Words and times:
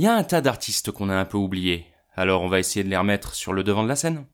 Il 0.00 0.04
y 0.04 0.06
a 0.06 0.14
un 0.14 0.22
tas 0.22 0.40
d'artistes 0.40 0.92
qu'on 0.92 1.10
a 1.10 1.14
un 1.14 1.26
peu 1.26 1.36
oubliés, 1.36 1.84
alors 2.16 2.40
on 2.40 2.48
va 2.48 2.58
essayer 2.58 2.82
de 2.82 2.88
les 2.88 2.96
remettre 2.96 3.34
sur 3.34 3.52
le 3.52 3.62
devant 3.62 3.82
de 3.82 3.88
la 3.88 3.96
scène. 3.96 4.24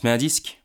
Se 0.00 0.06
met 0.06 0.14
un 0.14 0.16
disque 0.16 0.59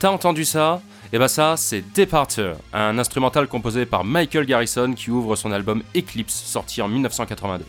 T'as 0.00 0.08
entendu 0.08 0.46
ça 0.46 0.80
Et 1.12 1.18
bah 1.18 1.28
ça, 1.28 1.58
c'est 1.58 1.84
Departure, 1.94 2.56
un 2.72 2.96
instrumental 2.96 3.46
composé 3.48 3.84
par 3.84 4.02
Michael 4.02 4.46
Garrison 4.46 4.94
qui 4.94 5.10
ouvre 5.10 5.36
son 5.36 5.52
album 5.52 5.82
Eclipse, 5.94 6.32
sorti 6.32 6.80
en 6.80 6.88
1982. 6.88 7.66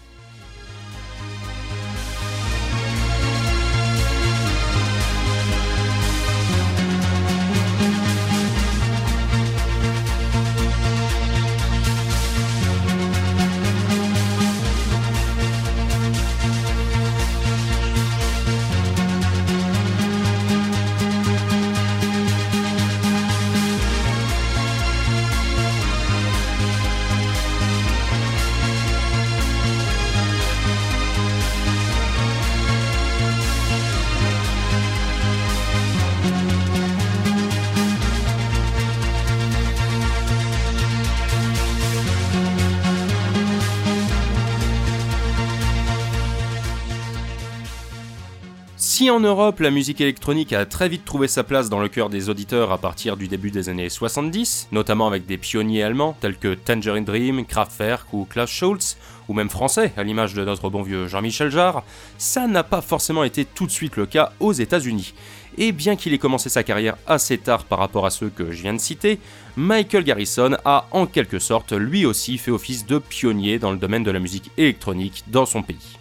Si 49.02 49.10
en 49.10 49.20
Europe 49.20 49.62
la 49.62 49.72
musique 49.72 50.00
électronique 50.00 50.54
a 50.54 50.68
très 50.68 50.88
vite 50.88 51.06
trouvé 51.06 51.28
sa 51.28 51.44
place 51.44 51.70
dans 51.70 51.80
le 51.80 51.88
cœur 51.88 52.08
des 52.08 52.30
auditeurs 52.30 52.72
à 52.72 52.78
partir 52.78 53.18
du 53.18 53.28
début 53.28 53.50
des 53.50 53.68
années 53.68 53.90
70, 53.90 54.68
notamment 54.72 55.08
avec 55.08 55.26
des 55.26 55.40
pionniers 55.40 55.82
allemands 55.82 56.16
tels 56.22 56.38
que 56.38 56.54
Tangerine 56.54 57.04
Dream, 57.04 57.44
Kraftwerk 57.48 58.14
ou 58.14 58.26
Klaus 58.26 58.52
Schulze, 58.52 58.98
ou 59.28 59.34
même 59.34 59.50
français 59.50 59.92
à 59.98 60.04
l'image 60.04 60.36
de 60.36 60.46
notre 60.46 60.70
bon 60.70 60.84
vieux 60.84 61.08
Jean-Michel 61.08 61.50
Jarre, 61.50 61.84
ça 62.20 62.46
n'a 62.46 62.62
pas 62.62 62.82
forcément 62.82 63.24
été 63.24 63.44
tout 63.44 63.66
de 63.66 63.72
suite 63.72 63.98
le 63.98 64.06
cas 64.06 64.34
aux 64.40 64.54
États-Unis. 64.54 65.16
Et 65.58 65.72
bien 65.72 65.96
qu'il 65.96 66.14
ait 66.14 66.20
commencé 66.20 66.50
sa 66.50 66.62
carrière 66.62 66.98
assez 67.08 67.40
tard 67.40 67.66
par 67.66 67.80
rapport 67.80 68.06
à 68.06 68.12
ceux 68.12 68.30
que 68.30 68.52
je 68.52 68.62
viens 68.62 68.76
de 68.76 68.78
citer, 68.78 69.18
Michael 69.56 70.04
Garrison 70.04 70.58
a 70.64 70.86
en 70.92 71.08
quelque 71.08 71.40
sorte 71.40 71.74
lui 71.74 72.06
aussi 72.06 72.38
fait 72.38 72.52
office 72.52 72.86
de 72.86 73.00
pionnier 73.00 73.58
dans 73.58 73.72
le 73.72 73.80
domaine 73.80 74.04
de 74.04 74.12
la 74.12 74.20
musique 74.20 74.52
électronique 74.58 75.24
dans 75.26 75.48
son 75.48 75.64
pays. 75.64 75.98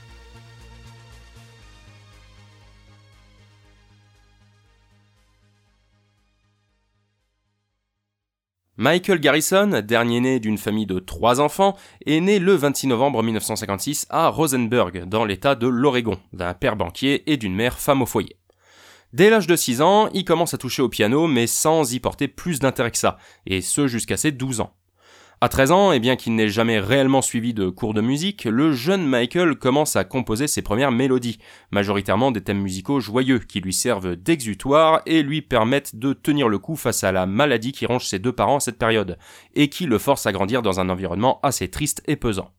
Michael 8.80 9.20
Garrison, 9.20 9.82
dernier 9.84 10.20
né 10.20 10.41
d'une 10.41 10.56
famille 10.56 10.86
de 10.86 11.00
trois 11.00 11.38
enfants, 11.42 11.76
est 12.06 12.18
né 12.18 12.38
le 12.38 12.54
26 12.54 12.86
novembre 12.86 13.22
1956 13.22 14.06
à 14.08 14.28
Rosenberg, 14.28 15.04
dans 15.04 15.26
l'état 15.26 15.54
de 15.54 15.66
l'Oregon, 15.66 16.16
d'un 16.32 16.54
père 16.54 16.76
banquier 16.76 17.30
et 17.30 17.36
d'une 17.36 17.54
mère 17.54 17.78
femme 17.78 18.00
au 18.00 18.06
foyer. 18.06 18.38
Dès 19.12 19.28
l'âge 19.28 19.46
de 19.46 19.54
6 19.54 19.82
ans, 19.82 20.08
il 20.14 20.24
commence 20.24 20.54
à 20.54 20.56
toucher 20.56 20.80
au 20.80 20.88
piano, 20.88 21.26
mais 21.26 21.46
sans 21.46 21.92
y 21.92 22.00
porter 22.00 22.26
plus 22.26 22.58
d'intérêt 22.58 22.91
que 22.91 22.96
ça, 22.96 23.18
et 23.44 23.60
ce 23.60 23.86
jusqu'à 23.86 24.16
ses 24.16 24.32
12 24.32 24.62
ans. 24.62 24.72
À 25.43 25.49
13 25.49 25.73
ans, 25.73 25.93
et 25.93 26.01
bien 26.01 26.17
qu'il 26.17 26.34
n'ait 26.34 26.51
jamais 26.51 26.78
réellement 26.78 27.23
suivi 27.23 27.55
de 27.55 27.71
cours 27.71 27.95
de 27.95 28.03
musique, 28.03 28.45
le 28.45 28.73
jeune 28.73 29.06
Michael 29.06 29.56
commence 29.56 29.97
à 29.97 30.05
composer 30.05 30.47
ses 30.47 30.61
premières 30.61 30.93
mélodies, 30.93 31.39
majoritairement 31.71 32.31
des 32.31 32.43
thèmes 32.43 32.61
musicaux 32.61 33.01
joyeux 33.01 33.39
qui 33.39 33.62
lui 33.62 33.73
servent 33.73 34.17
d'exutoire 34.17 35.01
et 35.06 35.23
lui 35.23 35.41
permettent 35.41 35.97
de 35.97 36.12
tenir 36.12 36.51
le 36.51 36.59
coup 36.59 36.77
face 36.77 37.05
à 37.05 37.12
la 37.12 37.25
maladie 37.25 37.73
qui 37.73 37.87
ronge 37.87 38.05
ses 38.05 38.19
deux 38.19 38.33
parents 38.33 38.59
à 38.59 38.61
cette 38.61 38.77
période, 38.77 39.17
et 39.55 39.71
qui 39.71 39.87
le 39.87 39.97
force 39.97 40.27
à 40.27 40.33
grandir 40.33 40.61
dans 40.61 40.78
un 40.78 40.91
environnement 40.91 41.41
assez 41.43 41.69
triste 41.69 42.03
et 42.07 42.17
pesant. 42.17 42.53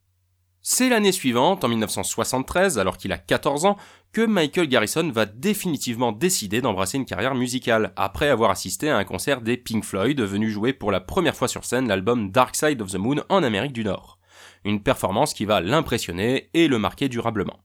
C'est 0.64 0.90
l'année 0.90 1.12
suivante, 1.12 1.64
en 1.64 1.70
1973, 1.70 2.78
alors 2.78 2.98
qu'il 2.98 3.12
a 3.12 3.18
14 3.18 3.66
ans, 3.66 3.78
que 4.14 4.24
Michael 4.24 4.68
Garrison 4.68 5.10
va 5.10 5.26
définitivement 5.26 6.12
décider 6.12 6.62
d'embrasser 6.62 6.98
une 6.98 7.06
carrière 7.06 7.34
musicale, 7.34 7.94
après 7.96 8.30
avoir 8.30 8.52
assisté 8.52 8.88
à 8.88 8.98
un 8.98 9.04
concert 9.04 9.42
des 9.42 9.58
Pink 9.58 9.84
Floyd 9.84 10.22
venu 10.22 10.52
jouer 10.52 10.72
pour 10.72 10.92
la 10.92 11.00
première 11.00 11.36
fois 11.36 11.48
sur 11.48 11.66
scène 11.66 11.88
l'album 11.88 12.30
Dark 12.30 12.56
Side 12.56 12.80
of 12.80 12.92
the 12.92 12.98
Moon 12.98 13.24
en 13.30 13.42
Amérique 13.42 13.74
du 13.74 13.84
Nord. 13.84 14.20
Une 14.64 14.84
performance 14.84 15.34
qui 15.34 15.46
va 15.46 15.62
l'impressionner 15.62 16.52
et 16.54 16.68
le 16.68 16.78
marquer 16.78 17.10
durablement. 17.10 17.60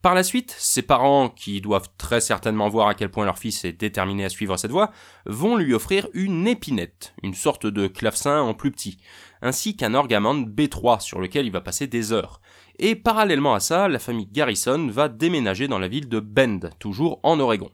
Par 0.00 0.14
la 0.14 0.22
suite, 0.22 0.54
ses 0.56 0.82
parents, 0.82 1.28
qui 1.28 1.60
doivent 1.60 1.88
très 1.98 2.20
certainement 2.20 2.68
voir 2.68 2.86
à 2.86 2.94
quel 2.94 3.10
point 3.10 3.24
leur 3.24 3.38
fils 3.38 3.64
est 3.64 3.72
déterminé 3.72 4.24
à 4.24 4.28
suivre 4.28 4.56
cette 4.56 4.70
voie, 4.70 4.92
vont 5.26 5.56
lui 5.56 5.74
offrir 5.74 6.06
une 6.14 6.46
épinette, 6.46 7.14
une 7.24 7.34
sorte 7.34 7.66
de 7.66 7.88
clavecin 7.88 8.40
en 8.40 8.54
plus 8.54 8.70
petit, 8.70 8.98
ainsi 9.42 9.76
qu'un 9.76 9.94
orgamande 9.94 10.48
B3 10.48 11.00
sur 11.00 11.20
lequel 11.20 11.46
il 11.46 11.52
va 11.52 11.60
passer 11.60 11.88
des 11.88 12.12
heures. 12.12 12.40
Et 12.78 12.94
parallèlement 12.94 13.54
à 13.54 13.60
ça, 13.60 13.88
la 13.88 13.98
famille 13.98 14.28
Garrison 14.30 14.86
va 14.86 15.08
déménager 15.08 15.66
dans 15.66 15.80
la 15.80 15.88
ville 15.88 16.08
de 16.08 16.20
Bend, 16.20 16.70
toujours 16.78 17.18
en 17.24 17.40
Oregon. 17.40 17.70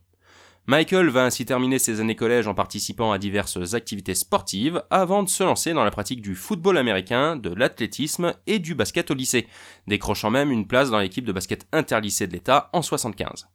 Michael 0.67 1.11
va 1.11 1.27
ainsi 1.27 1.45
terminer 1.45 1.79
ses 1.79 2.01
années 2.01 2.17
collège 2.17 2.49
en 2.49 2.55
participant 2.55 3.13
à 3.13 3.19
diverses 3.19 3.75
activités 3.75 4.15
sportives 4.15 4.83
avant 4.89 5.23
de 5.23 5.29
se 5.29 5.45
lancer 5.45 5.75
dans 5.75 5.85
la 5.85 5.91
pratique 5.91 6.23
du 6.23 6.35
football 6.35 6.79
américain, 6.79 7.37
de 7.37 7.51
l'athlétisme 7.51 8.33
et 8.47 8.59
du 8.59 8.75
basket 8.75 9.11
au 9.11 9.15
lycée, 9.15 9.47
décrochant 9.89 10.31
même 10.31 10.51
une 10.51 10.67
place 10.67 10.89
dans 10.89 11.01
l'équipe 11.01 11.27
de 11.27 11.33
basket 11.33 11.67
interlycée 11.73 12.27
de 12.27 12.33
l'État 12.33 12.71
en 12.73 12.81
75. 12.81 13.47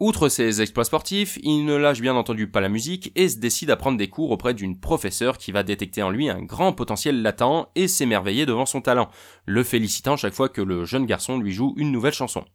Outre 0.00 0.30
ses 0.30 0.62
exploits 0.62 0.86
sportifs, 0.86 1.38
il 1.42 1.66
ne 1.66 1.76
lâche 1.76 2.00
bien 2.00 2.14
entendu 2.14 2.48
pas 2.48 2.62
la 2.62 2.70
musique 2.70 3.12
et 3.14 3.28
se 3.28 3.36
décide 3.36 3.70
à 3.70 3.76
prendre 3.76 3.98
des 3.98 4.08
cours 4.08 4.30
auprès 4.30 4.54
d'une 4.54 4.80
professeure 4.80 5.36
qui 5.36 5.52
va 5.52 5.64
détecter 5.64 6.02
en 6.02 6.10
lui 6.10 6.30
un 6.30 6.40
grand 6.40 6.72
potentiel 6.72 7.20
latent 7.20 7.68
et 7.74 7.88
s'émerveiller 7.88 8.46
devant 8.46 8.64
son 8.64 8.80
talent, 8.80 9.10
le 9.44 9.62
félicitant 9.62 10.16
chaque 10.16 10.34
fois 10.34 10.48
que 10.48 10.62
le 10.62 10.86
jeune 10.86 11.04
garçon 11.04 11.38
lui 11.38 11.52
joue 11.52 11.74
une 11.76 11.92
nouvelle 11.92 12.14
chanson. 12.14 12.46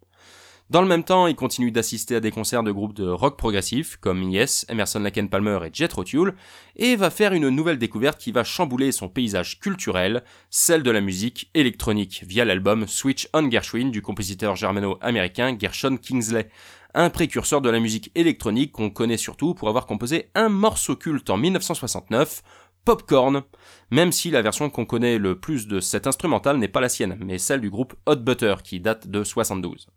Dans 0.69 0.81
le 0.81 0.87
même 0.87 1.03
temps, 1.03 1.27
il 1.27 1.35
continue 1.35 1.71
d'assister 1.71 2.15
à 2.15 2.19
des 2.19 2.31
concerts 2.31 2.63
de 2.63 2.71
groupes 2.71 2.93
de 2.93 3.07
rock 3.07 3.37
progressif 3.37 3.97
comme 3.97 4.23
Yes, 4.23 4.65
Emerson 4.69 4.99
Lake 4.99 5.29
Palmer 5.29 5.59
et 5.65 5.69
Jet 5.71 5.93
Tull, 6.05 6.33
et 6.77 6.95
va 6.95 7.09
faire 7.09 7.33
une 7.33 7.49
nouvelle 7.49 7.77
découverte 7.77 8.19
qui 8.19 8.31
va 8.31 8.43
chambouler 8.43 8.91
son 8.91 9.09
paysage 9.09 9.59
culturel, 9.59 10.23
celle 10.49 10.81
de 10.81 10.89
la 10.89 11.01
musique 11.01 11.51
électronique 11.53 12.23
via 12.25 12.45
l'album 12.45 12.87
Switch 12.87 13.27
on 13.33 13.51
Gershwin 13.51 13.91
du 13.91 14.01
compositeur 14.01 14.55
germano-américain 14.55 15.55
Gershon 15.59 15.97
Kingsley, 15.97 16.49
un 16.95 17.09
précurseur 17.09 17.61
de 17.61 17.69
la 17.69 17.79
musique 17.79 18.11
électronique 18.15 18.71
qu'on 18.71 18.89
connaît 18.89 19.17
surtout 19.17 19.53
pour 19.53 19.67
avoir 19.67 19.85
composé 19.85 20.29
un 20.33 20.49
morceau 20.49 20.95
culte 20.95 21.29
en 21.29 21.37
1969, 21.37 22.41
Popcorn, 22.85 23.43
même 23.91 24.11
si 24.11 24.31
la 24.31 24.41
version 24.41 24.69
qu'on 24.69 24.85
connaît 24.85 25.17
le 25.17 25.39
plus 25.39 25.67
de 25.67 25.79
cet 25.79 26.07
instrumental 26.07 26.57
n'est 26.57 26.67
pas 26.67 26.81
la 26.81 26.89
sienne, 26.89 27.17
mais 27.19 27.37
celle 27.37 27.61
du 27.61 27.69
groupe 27.69 27.95
Hot 28.05 28.17
Butter 28.17 28.55
qui 28.63 28.79
date 28.79 29.07
de 29.07 29.23
72. 29.23 29.87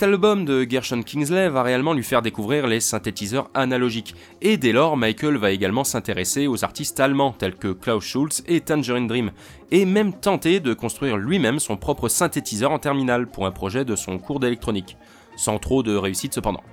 Cet 0.00 0.08
album 0.08 0.46
de 0.46 0.66
Gershon 0.66 1.02
Kingsley 1.02 1.50
va 1.50 1.62
réellement 1.62 1.92
lui 1.92 2.02
faire 2.02 2.22
découvrir 2.22 2.66
les 2.66 2.80
synthétiseurs 2.80 3.50
analogiques, 3.52 4.14
et 4.40 4.56
dès 4.56 4.72
lors 4.72 4.96
Michael 4.96 5.36
va 5.36 5.50
également 5.50 5.84
s'intéresser 5.84 6.46
aux 6.46 6.64
artistes 6.64 7.00
allemands 7.00 7.32
tels 7.32 7.54
que 7.54 7.68
Klaus 7.68 8.02
Schulze 8.02 8.42
et 8.46 8.62
Tangerine 8.62 9.06
Dream, 9.06 9.30
et 9.70 9.84
même 9.84 10.14
tenter 10.14 10.58
de 10.58 10.72
construire 10.72 11.18
lui-même 11.18 11.58
son 11.58 11.76
propre 11.76 12.08
synthétiseur 12.08 12.70
en 12.70 12.78
terminale 12.78 13.26
pour 13.26 13.44
un 13.44 13.50
projet 13.50 13.84
de 13.84 13.94
son 13.94 14.18
cours 14.18 14.40
d'électronique, 14.40 14.96
sans 15.36 15.58
trop 15.58 15.82
de 15.82 15.94
réussite 15.94 16.32
cependant. 16.32 16.64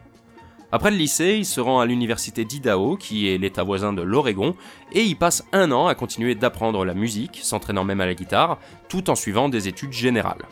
Après 0.72 0.92
le 0.92 0.96
lycée, 0.96 1.36
il 1.38 1.46
se 1.46 1.60
rend 1.60 1.82
à 1.82 1.86
l'université 1.86 2.46
d'Idaho, 2.46 2.96
qui 2.96 3.28
est 3.28 3.38
l'état 3.38 3.64
voisin 3.64 3.92
de 3.92 4.04
l'Oregon, 4.04 4.56
et 4.94 5.04
y 5.04 5.16
passe 5.16 5.44
un 5.52 5.74
an 5.74 5.88
à 5.88 5.96
continuer 5.96 6.36
d'apprendre 6.36 6.86
la 6.86 6.94
musique, 6.94 7.42
s'entraînant 7.44 7.84
même 7.84 8.00
à 8.00 8.06
la 8.06 8.16
guitare, 8.16 8.58
tout 8.88 9.10
en 9.10 9.16
suivant 9.16 9.50
des 9.50 9.68
études 9.68 9.92
générales. 9.92 10.46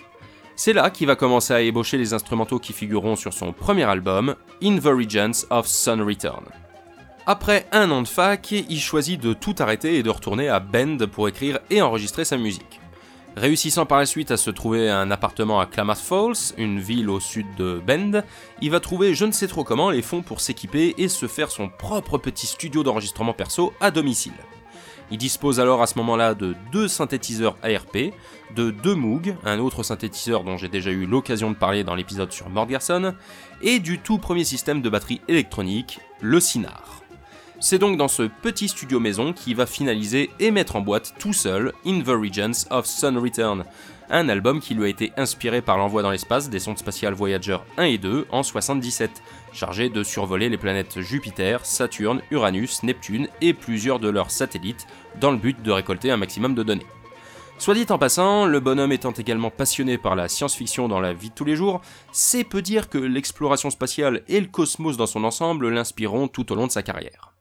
C'est 0.57 0.73
là 0.73 0.89
qu'il 0.89 1.07
va 1.07 1.15
commencer 1.15 1.53
à 1.53 1.61
ébaucher 1.61 1.97
les 1.97 2.13
instrumentaux 2.13 2.59
qui 2.59 2.71
figureront 2.71 3.17
sur 3.17 3.33
son 3.33 3.51
premier 3.51 3.83
album, 3.83 4.35
In 4.63 4.77
the 4.77 4.85
Regions 4.85 5.45
of 5.49 5.67
Sun 5.67 6.01
Return. 6.01 6.45
Après 7.27 7.67
un 7.73 7.91
an 7.91 8.03
de 8.03 8.07
fac, 8.07 8.51
il 8.51 8.79
choisit 8.79 9.19
de 9.19 9.33
tout 9.33 9.55
arrêter 9.59 9.95
et 9.95 10.03
de 10.03 10.09
retourner 10.09 10.47
à 10.47 10.61
Bend 10.61 11.07
pour 11.11 11.27
écrire 11.27 11.59
et 11.69 11.81
enregistrer 11.81 12.23
sa 12.23 12.37
musique. 12.37 12.79
Réussissant 13.35 13.85
par 13.85 13.97
la 13.97 14.05
suite 14.05 14.31
à 14.31 14.37
se 14.37 14.49
trouver 14.49 14.89
un 14.89 15.11
appartement 15.11 15.59
à 15.59 15.65
Klamath 15.65 15.97
Falls, 15.97 16.53
une 16.57 16.79
ville 16.79 17.09
au 17.09 17.19
sud 17.19 17.47
de 17.57 17.81
Bend, 17.85 18.23
il 18.61 18.71
va 18.71 18.79
trouver 18.79 19.13
je 19.13 19.25
ne 19.25 19.33
sais 19.33 19.47
trop 19.47 19.65
comment 19.65 19.89
les 19.89 20.01
fonds 20.01 20.21
pour 20.21 20.39
s'équiper 20.39 20.95
et 20.97 21.09
se 21.09 21.27
faire 21.27 21.51
son 21.51 21.67
propre 21.67 22.17
petit 22.17 22.47
studio 22.47 22.81
d'enregistrement 22.81 23.33
perso 23.33 23.73
à 23.81 23.91
domicile. 23.91 24.33
Il 25.11 25.17
dispose 25.17 25.59
alors 25.59 25.81
à 25.81 25.87
ce 25.87 25.97
moment-là 25.99 26.33
de 26.33 26.55
deux 26.71 26.87
synthétiseurs 26.87 27.57
ARP, 27.61 28.13
de 28.55 28.71
deux 28.71 28.95
Moog, 28.95 29.35
un 29.43 29.59
autre 29.59 29.83
synthétiseur 29.83 30.43
dont 30.43 30.57
j'ai 30.57 30.67
déjà 30.67 30.89
eu 30.89 31.05
l'occasion 31.05 31.51
de 31.51 31.55
parler 31.55 31.83
dans 31.83 31.95
l'épisode 31.95 32.31
sur 32.31 32.49
Mordgerson, 32.49 33.13
et 33.61 33.79
du 33.79 33.99
tout 33.99 34.17
premier 34.17 34.43
système 34.43 34.81
de 34.81 34.89
batterie 34.89 35.21
électronique, 35.27 35.99
le 36.21 36.39
Sinar. 36.39 37.01
C'est 37.59 37.79
donc 37.79 37.97
dans 37.97 38.07
ce 38.07 38.23
petit 38.23 38.67
studio 38.67 38.99
maison 38.99 39.31
qu'il 39.31 39.55
va 39.55 39.65
finaliser 39.65 40.29
et 40.39 40.51
mettre 40.51 40.75
en 40.75 40.81
boîte 40.81 41.13
tout 41.19 41.33
seul 41.33 41.71
In 41.85 42.01
the 42.01 42.09
Regions 42.09 42.67
of 42.69 42.85
Sun 42.85 43.17
Return, 43.17 43.63
un 44.09 44.29
album 44.29 44.59
qui 44.59 44.73
lui 44.73 44.85
a 44.85 44.87
été 44.87 45.11
inspiré 45.17 45.61
par 45.61 45.77
l'envoi 45.77 46.01
dans 46.01 46.11
l'espace 46.11 46.49
des 46.49 46.59
sondes 46.59 46.77
spatiales 46.77 47.13
Voyager 47.13 47.57
1 47.77 47.83
et 47.83 47.97
2 47.97 48.27
en 48.31 48.43
77, 48.43 49.21
chargé 49.53 49.89
de 49.89 50.03
survoler 50.03 50.49
les 50.49 50.57
planètes 50.57 51.01
Jupiter, 51.01 51.65
Saturne, 51.65 52.21
Uranus, 52.31 52.83
Neptune 52.83 53.27
et 53.41 53.53
plusieurs 53.53 53.99
de 53.99 54.09
leurs 54.09 54.31
satellites 54.31 54.87
dans 55.19 55.31
le 55.31 55.37
but 55.37 55.61
de 55.61 55.71
récolter 55.71 56.11
un 56.11 56.17
maximum 56.17 56.55
de 56.55 56.63
données. 56.63 56.85
Soit 57.57 57.75
dit 57.75 57.85
en 57.89 57.97
passant, 57.97 58.45
le 58.45 58.59
bonhomme 58.59 58.91
étant 58.91 59.11
également 59.11 59.49
passionné 59.49 59.97
par 59.97 60.15
la 60.15 60.27
science-fiction 60.27 60.89
dans 60.89 60.99
la 60.99 61.13
vie 61.13 61.29
de 61.29 61.35
tous 61.35 61.45
les 61.45 61.55
jours, 61.55 61.81
c'est 62.11 62.43
peu 62.43 62.61
dire 62.61 62.89
que 62.89 62.97
l'exploration 62.97 63.69
spatiale 63.69 64.23
et 64.27 64.41
le 64.41 64.47
cosmos 64.47 64.97
dans 64.97 65.05
son 65.05 65.23
ensemble 65.23 65.69
l'inspireront 65.69 66.27
tout 66.27 66.51
au 66.51 66.55
long 66.55 66.67
de 66.67 66.71
sa 66.71 66.83
carrière. 66.83 67.34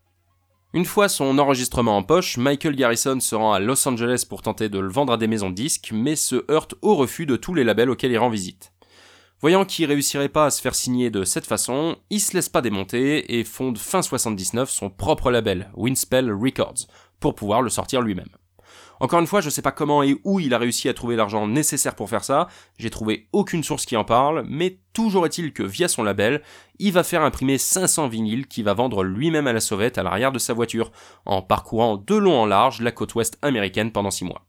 Une 0.74 0.84
fois 0.84 1.08
son 1.08 1.38
enregistrement 1.38 1.96
en 1.96 2.02
poche, 2.02 2.36
Michael 2.36 2.74
Garrison 2.74 3.20
se 3.20 3.36
rend 3.36 3.52
à 3.52 3.60
Los 3.60 3.86
Angeles 3.86 4.26
pour 4.28 4.42
tenter 4.42 4.68
de 4.68 4.80
le 4.80 4.88
vendre 4.88 5.12
à 5.12 5.16
des 5.16 5.28
maisons 5.28 5.50
de 5.50 5.54
disques, 5.54 5.90
mais 5.94 6.16
se 6.16 6.50
heurte 6.50 6.74
au 6.82 6.96
refus 6.96 7.26
de 7.26 7.36
tous 7.36 7.54
les 7.54 7.62
labels 7.62 7.90
auxquels 7.90 8.10
il 8.10 8.18
rend 8.18 8.28
visite. 8.28 8.72
Voyant 9.40 9.64
qu'il 9.64 9.86
réussirait 9.86 10.28
pas 10.28 10.46
à 10.46 10.50
se 10.50 10.60
faire 10.60 10.74
signer 10.74 11.10
de 11.10 11.22
cette 11.22 11.46
façon, 11.46 11.94
il 12.10 12.18
se 12.18 12.34
laisse 12.34 12.48
pas 12.48 12.60
démonter 12.60 13.38
et 13.38 13.44
fonde 13.44 13.78
fin 13.78 14.02
79 14.02 14.68
son 14.68 14.90
propre 14.90 15.30
label, 15.30 15.70
Winspell 15.76 16.32
Records, 16.32 16.88
pour 17.20 17.36
pouvoir 17.36 17.62
le 17.62 17.70
sortir 17.70 18.02
lui-même. 18.02 18.36
Encore 19.04 19.20
une 19.20 19.26
fois, 19.26 19.42
je 19.42 19.50
sais 19.50 19.60
pas 19.60 19.70
comment 19.70 20.02
et 20.02 20.16
où 20.24 20.40
il 20.40 20.54
a 20.54 20.58
réussi 20.58 20.88
à 20.88 20.94
trouver 20.94 21.14
l'argent 21.14 21.46
nécessaire 21.46 21.94
pour 21.94 22.08
faire 22.08 22.24
ça, 22.24 22.48
j'ai 22.78 22.88
trouvé 22.88 23.28
aucune 23.34 23.62
source 23.62 23.84
qui 23.84 23.98
en 23.98 24.04
parle, 24.04 24.46
mais 24.48 24.78
toujours 24.94 25.26
est-il 25.26 25.52
que 25.52 25.62
via 25.62 25.88
son 25.88 26.02
label, 26.02 26.40
il 26.78 26.90
va 26.90 27.02
faire 27.02 27.20
imprimer 27.20 27.58
500 27.58 28.08
vinyles 28.08 28.46
qu'il 28.46 28.64
va 28.64 28.72
vendre 28.72 29.04
lui-même 29.04 29.46
à 29.46 29.52
la 29.52 29.60
sauvette 29.60 29.98
à 29.98 30.02
l'arrière 30.02 30.32
de 30.32 30.38
sa 30.38 30.54
voiture, 30.54 30.90
en 31.26 31.42
parcourant 31.42 31.98
de 31.98 32.14
long 32.14 32.40
en 32.40 32.46
large 32.46 32.80
la 32.80 32.92
côte 32.92 33.14
ouest 33.14 33.36
américaine 33.42 33.92
pendant 33.92 34.10
6 34.10 34.24
mois. 34.24 34.46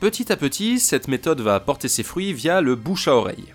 Petit 0.00 0.32
à 0.32 0.36
petit, 0.36 0.80
cette 0.80 1.08
méthode 1.08 1.42
va 1.42 1.60
porter 1.60 1.86
ses 1.86 2.02
fruits 2.02 2.32
via 2.32 2.62
le 2.62 2.74
bouche 2.74 3.06
à 3.06 3.14
oreille. 3.14 3.52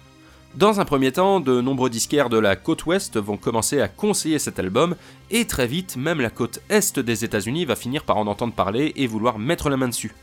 Dans 0.54 0.80
un 0.80 0.86
premier 0.86 1.12
temps, 1.12 1.40
de 1.40 1.60
nombreux 1.60 1.90
disquaires 1.90 2.30
de 2.30 2.38
la 2.38 2.56
côte 2.56 2.86
ouest 2.86 3.18
vont 3.18 3.36
commencer 3.36 3.82
à 3.82 3.88
conseiller 3.88 4.38
cet 4.38 4.60
album, 4.60 4.96
et 5.32 5.46
très 5.46 5.66
vite, 5.66 5.98
même 5.98 6.22
la 6.22 6.30
côte 6.30 6.60
est 6.70 7.00
des 7.00 7.26
États-Unis 7.26 7.66
va 7.66 7.76
finir 7.76 8.04
par 8.04 8.18
en 8.18 8.28
entendre 8.28 8.54
parler 8.54 8.94
et 8.96 9.08
vouloir 9.08 9.40
mettre 9.40 9.72
la 9.72 9.78
main 9.78 9.88
dessus. 9.88 10.14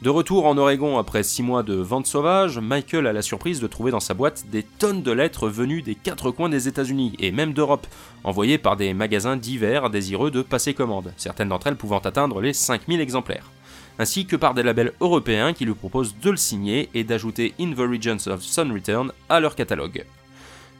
De 0.00 0.08
retour 0.08 0.46
en 0.46 0.56
Oregon 0.56 0.96
après 0.96 1.22
6 1.22 1.42
mois 1.42 1.62
de 1.62 1.74
vente 1.74 2.06
sauvage, 2.06 2.58
Michael 2.58 3.06
a 3.06 3.12
la 3.12 3.20
surprise 3.20 3.60
de 3.60 3.66
trouver 3.66 3.90
dans 3.90 4.00
sa 4.00 4.14
boîte 4.14 4.46
des 4.50 4.62
tonnes 4.62 5.02
de 5.02 5.12
lettres 5.12 5.50
venues 5.50 5.82
des 5.82 5.96
quatre 5.96 6.30
coins 6.30 6.48
des 6.48 6.66
États-Unis 6.66 7.14
et 7.18 7.30
même 7.30 7.52
d'Europe, 7.52 7.86
envoyées 8.24 8.56
par 8.56 8.78
des 8.78 8.94
magasins 8.94 9.36
divers 9.36 9.90
désireux 9.90 10.30
de 10.30 10.40
passer 10.40 10.72
commande, 10.72 11.12
certaines 11.18 11.50
d'entre 11.50 11.66
elles 11.66 11.76
pouvant 11.76 11.98
atteindre 11.98 12.40
les 12.40 12.54
5000 12.54 13.02
exemplaires 13.02 13.50
ainsi 13.98 14.26
que 14.26 14.36
par 14.36 14.54
des 14.54 14.62
labels 14.62 14.92
européens 15.00 15.52
qui 15.52 15.64
lui 15.64 15.74
proposent 15.74 16.16
de 16.22 16.30
le 16.30 16.36
signer 16.36 16.88
et 16.94 17.04
d'ajouter 17.04 17.54
In 17.60 17.72
the 17.72 17.78
Regions 17.78 18.28
of 18.30 18.42
Sun 18.42 18.72
Return 18.72 19.12
à 19.28 19.40
leur 19.40 19.54
catalogue. 19.54 20.04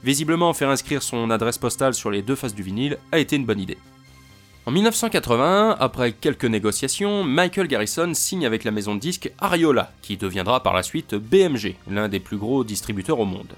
Visiblement, 0.05 0.53
faire 0.53 0.71
inscrire 0.71 1.03
son 1.03 1.31
adresse 1.31 1.59
postale 1.59 1.95
sur 1.95 2.11
les 2.11 2.23
deux 2.23 2.37
faces 2.37 2.55
du 2.55 2.63
vinyle 2.63 2.99
a 3.11 3.19
été 3.19 3.37
une 3.37 3.47
bonne 3.47 3.61
idée. 3.61 3.79
En 4.67 4.71
1981, 4.71 5.77
après 5.81 6.13
quelques 6.13 6.45
négociations, 6.45 7.25
Michael 7.25 7.69
Garrison 7.69 8.13
signe 8.13 8.45
avec 8.45 8.65
la 8.65 8.71
maison 8.71 8.95
de 8.95 9.01
disques 9.01 9.33
Ariola, 9.39 9.93
qui 10.03 10.17
deviendra 10.17 10.63
par 10.63 10.75
la 10.75 10.83
suite 10.83 11.15
BMG, 11.15 11.75
l'un 11.91 12.09
des 12.09 12.21
plus 12.21 12.37
gros 12.37 12.65
distributeurs 12.65 13.19
au 13.19 13.25
monde. 13.25 13.55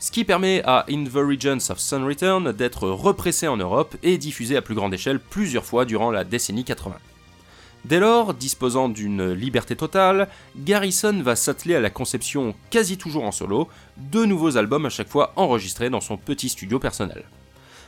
Ce 0.00 0.10
qui 0.10 0.24
permet 0.24 0.62
à 0.64 0.86
In 0.90 1.04
the 1.04 1.14
Regions 1.14 1.70
of 1.70 1.78
Sun 1.78 2.04
Return 2.04 2.52
d'être 2.52 2.88
repressé 2.88 3.46
en 3.46 3.56
Europe 3.56 3.94
et 4.02 4.18
diffusé 4.18 4.56
à 4.56 4.62
plus 4.62 4.74
grande 4.74 4.94
échelle 4.94 5.20
plusieurs 5.20 5.64
fois 5.64 5.84
durant 5.84 6.10
la 6.10 6.24
décennie 6.24 6.64
80. 6.64 6.96
Dès 7.84 8.00
lors, 8.00 8.32
disposant 8.32 8.88
d'une 8.88 9.32
liberté 9.32 9.76
totale, 9.76 10.28
Garrison 10.56 11.20
va 11.22 11.36
s'atteler 11.36 11.74
à 11.74 11.80
la 11.80 11.90
conception 11.90 12.54
quasi 12.70 12.96
toujours 12.96 13.24
en 13.24 13.32
solo, 13.32 13.68
de 13.98 14.24
nouveaux 14.24 14.56
albums 14.56 14.86
à 14.86 14.90
chaque 14.90 15.10
fois 15.10 15.34
enregistrés 15.36 15.90
dans 15.90 16.00
son 16.00 16.16
petit 16.16 16.48
studio 16.48 16.78
personnel. 16.78 17.24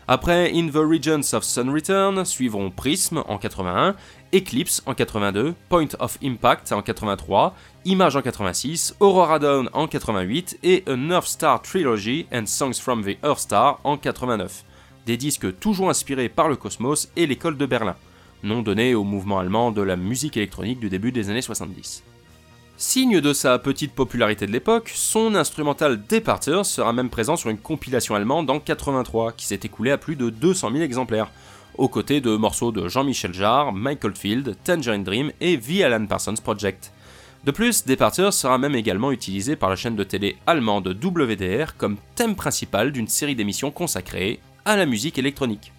Après 0.07 0.53
In 0.55 0.69
the 0.69 0.77
Regions 0.77 1.35
of 1.35 1.45
Sun 1.45 1.71
Return 1.71 2.25
suivront 2.27 2.71
Prism 2.71 3.25
en 3.27 3.39
81, 3.39 3.97
Eclipse 4.35 4.83
en 4.87 4.95
82, 4.95 5.55
Point 5.71 5.89
of 5.99 6.19
Impact 6.23 6.71
en 6.73 6.83
83, 6.83 7.57
Image 7.87 8.17
en 8.17 8.23
86, 8.23 8.97
Aurora 9.01 9.39
Dawn 9.39 9.71
en 9.73 9.89
88 9.89 10.59
et 10.63 10.85
A 10.87 10.95
North 10.95 11.27
Star 11.27 11.63
Trilogy 11.63 12.27
and 12.33 12.47
Songs 12.47 12.75
from 12.75 13.03
the 13.03 13.17
Earth 13.25 13.41
Star 13.41 13.81
en 13.83 13.97
89. 13.97 14.63
Des 15.07 15.17
disques 15.17 15.59
toujours 15.59 15.89
inspirés 15.89 16.29
par 16.29 16.49
le 16.49 16.57
cosmos 16.57 17.09
et 17.17 17.27
l'école 17.27 17.57
de 17.57 17.67
Berlin 17.67 17.97
nom 18.47 18.63
donné 18.63 18.95
au 18.95 19.05
mouvement 19.05 19.39
allemand 19.39 19.73
de 19.73 19.83
la 19.83 19.97
musique 19.97 20.37
électronique 20.37 20.81
du 20.81 20.89
début 20.89 21.13
des 21.13 21.29
années 21.29 21.43
70. 21.43 22.03
Signe 22.79 23.21
de 23.21 23.33
sa 23.33 23.59
petite 23.59 23.93
popularité 23.93 24.47
de 24.47 24.53
l'époque, 24.53 24.91
son 24.95 25.35
instrumental 25.35 26.03
Departure 26.09 26.67
sera 26.67 26.93
même 26.93 27.09
présent 27.09 27.37
sur 27.37 27.51
une 27.51 27.59
compilation 27.59 28.15
allemande 28.15 28.51
en 28.51 28.61
83 28.61 29.33
qui 29.33 29.47
s'est 29.47 29.61
écoulée 29.65 29.91
à 29.91 29.99
plus 29.99 30.17
de 30.17 30.31
200 30.31 30.73
000 30.73 30.83
exemplaires, 30.83 31.31
aux 31.79 31.89
côtés 31.89 32.21
de 32.21 32.37
morceaux 32.37 32.73
de 32.73 32.89
Jean-Michel 32.89 33.33
Jarre, 33.33 33.73
Michael 33.73 34.15
Field, 34.15 34.57
Tangerine 34.65 35.05
Dream 35.05 35.33
et 35.41 35.59
The 35.59 35.83
Alan 35.83 36.07
Parsons 36.07 36.35
Project. 36.43 36.93
De 37.45 37.51
plus, 37.51 37.87
Departure 37.87 38.33
sera 38.33 38.59
même 38.59 38.75
également 38.75 39.13
utilisé 39.13 39.57
par 39.57 39.71
la 39.71 39.77
chaîne 39.77 39.97
de 39.97 40.05
télé 40.05 40.37
allemande 40.47 40.89
WDR 40.89 41.77
comme 41.79 41.97
thème 42.15 42.35
principal 42.35 42.93
d'une 42.93 43.09
série 43.09 43.37
d'émissions 43.37 43.71
consacrées 43.71 44.41
à 44.65 44.77
la 44.77 44.85
musique 44.85 45.19
électronique. 45.19 45.73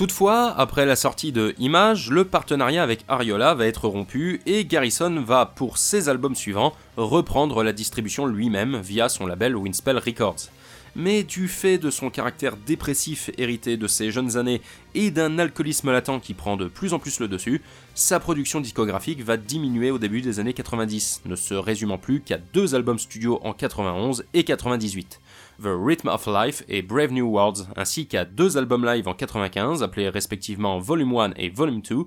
Toutefois, 0.00 0.54
après 0.56 0.86
la 0.86 0.96
sortie 0.96 1.30
de 1.30 1.54
Image, 1.58 2.10
le 2.10 2.24
partenariat 2.24 2.82
avec 2.82 3.04
Ariola 3.06 3.52
va 3.52 3.66
être 3.66 3.86
rompu 3.86 4.40
et 4.46 4.64
Garrison 4.64 5.20
va, 5.20 5.44
pour 5.44 5.76
ses 5.76 6.08
albums 6.08 6.34
suivants, 6.34 6.72
reprendre 6.96 7.62
la 7.62 7.74
distribution 7.74 8.24
lui-même 8.24 8.80
via 8.80 9.10
son 9.10 9.26
label 9.26 9.54
Winspell 9.54 9.98
Records. 9.98 10.48
Mais 10.96 11.22
du 11.22 11.48
fait 11.48 11.76
de 11.76 11.90
son 11.90 12.08
caractère 12.08 12.56
dépressif 12.56 13.30
hérité 13.36 13.76
de 13.76 13.86
ses 13.86 14.10
jeunes 14.10 14.38
années 14.38 14.62
et 14.94 15.10
d'un 15.10 15.38
alcoolisme 15.38 15.92
latent 15.92 16.18
qui 16.22 16.32
prend 16.32 16.56
de 16.56 16.68
plus 16.68 16.94
en 16.94 16.98
plus 16.98 17.20
le 17.20 17.28
dessus, 17.28 17.60
sa 17.94 18.20
production 18.20 18.62
discographique 18.62 19.22
va 19.22 19.36
diminuer 19.36 19.90
au 19.90 19.98
début 19.98 20.22
des 20.22 20.40
années 20.40 20.54
90, 20.54 21.24
ne 21.26 21.36
se 21.36 21.52
résumant 21.52 21.98
plus 21.98 22.22
qu'à 22.22 22.38
deux 22.38 22.74
albums 22.74 22.98
studio 22.98 23.38
en 23.42 23.52
91 23.52 24.24
et 24.32 24.44
98. 24.44 25.20
The 25.60 25.68
Rhythm 25.68 26.08
of 26.08 26.26
Life 26.26 26.62
et 26.68 26.80
Brave 26.80 27.12
New 27.12 27.26
Worlds, 27.26 27.68
ainsi 27.76 28.06
qu'à 28.06 28.24
deux 28.24 28.56
albums 28.56 28.86
live 28.86 29.06
en 29.08 29.14
95, 29.14 29.82
appelés 29.82 30.08
respectivement 30.08 30.78
Volume 30.78 31.14
1 31.14 31.32
et 31.36 31.50
Volume 31.50 31.82
2, 31.82 32.04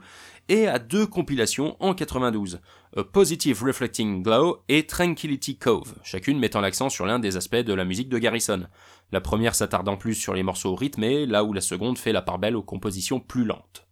et 0.50 0.68
à 0.68 0.80
deux 0.80 1.06
compilations 1.06 1.78
en 1.80 1.94
92, 1.94 2.62
A 2.98 3.04
Positive 3.04 3.64
Reflecting 3.64 4.24
Glow 4.24 4.64
et 4.70 4.88
Tranquility 4.88 5.58
Cove, 5.58 5.94
chacune 6.04 6.40
mettant 6.40 6.62
l'accent 6.62 6.90
sur 6.90 7.06
l'un 7.06 7.20
des 7.20 7.38
aspects 7.38 7.56
de 7.56 7.74
la 7.74 7.86
musique 7.86 8.10
de 8.10 8.18
Garrison. 8.18 8.64
La 9.12 9.22
première 9.22 9.54
s'attardant 9.54 9.98
plus 9.98 10.16
sur 10.16 10.34
les 10.34 10.44
morceaux 10.44 10.74
rythmés, 10.74 11.28
là 11.28 11.44
où 11.44 11.54
la 11.54 11.62
seconde 11.62 12.00
fait 12.00 12.12
la 12.12 12.24
part 12.24 12.40
belle 12.40 12.56
aux 12.56 12.64
compositions 12.64 13.20
plus 13.20 13.46
lentes. 13.46 13.86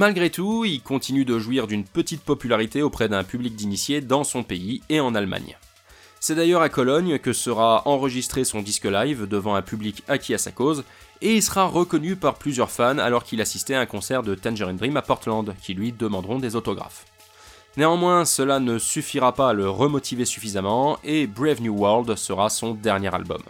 Malgré 0.00 0.30
tout, 0.30 0.64
il 0.64 0.80
continue 0.80 1.26
de 1.26 1.38
jouir 1.38 1.66
d'une 1.66 1.84
petite 1.84 2.22
popularité 2.22 2.80
auprès 2.80 3.10
d'un 3.10 3.22
public 3.22 3.54
d'initiés 3.54 4.00
dans 4.00 4.24
son 4.24 4.42
pays 4.42 4.80
et 4.88 4.98
en 4.98 5.14
Allemagne. 5.14 5.58
C'est 6.20 6.34
d'ailleurs 6.34 6.62
à 6.62 6.70
Cologne 6.70 7.18
que 7.18 7.34
sera 7.34 7.86
enregistré 7.86 8.44
son 8.44 8.62
disque 8.62 8.86
live 8.86 9.28
devant 9.28 9.56
un 9.56 9.60
public 9.60 10.02
acquis 10.08 10.32
à 10.32 10.38
sa 10.38 10.52
cause, 10.52 10.84
et 11.20 11.34
il 11.34 11.42
sera 11.42 11.66
reconnu 11.66 12.16
par 12.16 12.36
plusieurs 12.36 12.70
fans 12.70 12.96
alors 12.96 13.24
qu'il 13.24 13.42
assistait 13.42 13.74
à 13.74 13.80
un 13.80 13.84
concert 13.84 14.22
de 14.22 14.34
Tangerine 14.34 14.78
Dream 14.78 14.96
à 14.96 15.02
Portland, 15.02 15.54
qui 15.60 15.74
lui 15.74 15.92
demanderont 15.92 16.38
des 16.38 16.56
autographes. 16.56 17.04
Néanmoins, 17.76 18.24
cela 18.24 18.58
ne 18.58 18.78
suffira 18.78 19.34
pas 19.34 19.50
à 19.50 19.52
le 19.52 19.68
remotiver 19.68 20.24
suffisamment, 20.24 20.98
et 21.04 21.26
Brave 21.26 21.60
New 21.60 21.76
World 21.76 22.16
sera 22.16 22.48
son 22.48 22.72
dernier 22.72 23.14
album. 23.14 23.42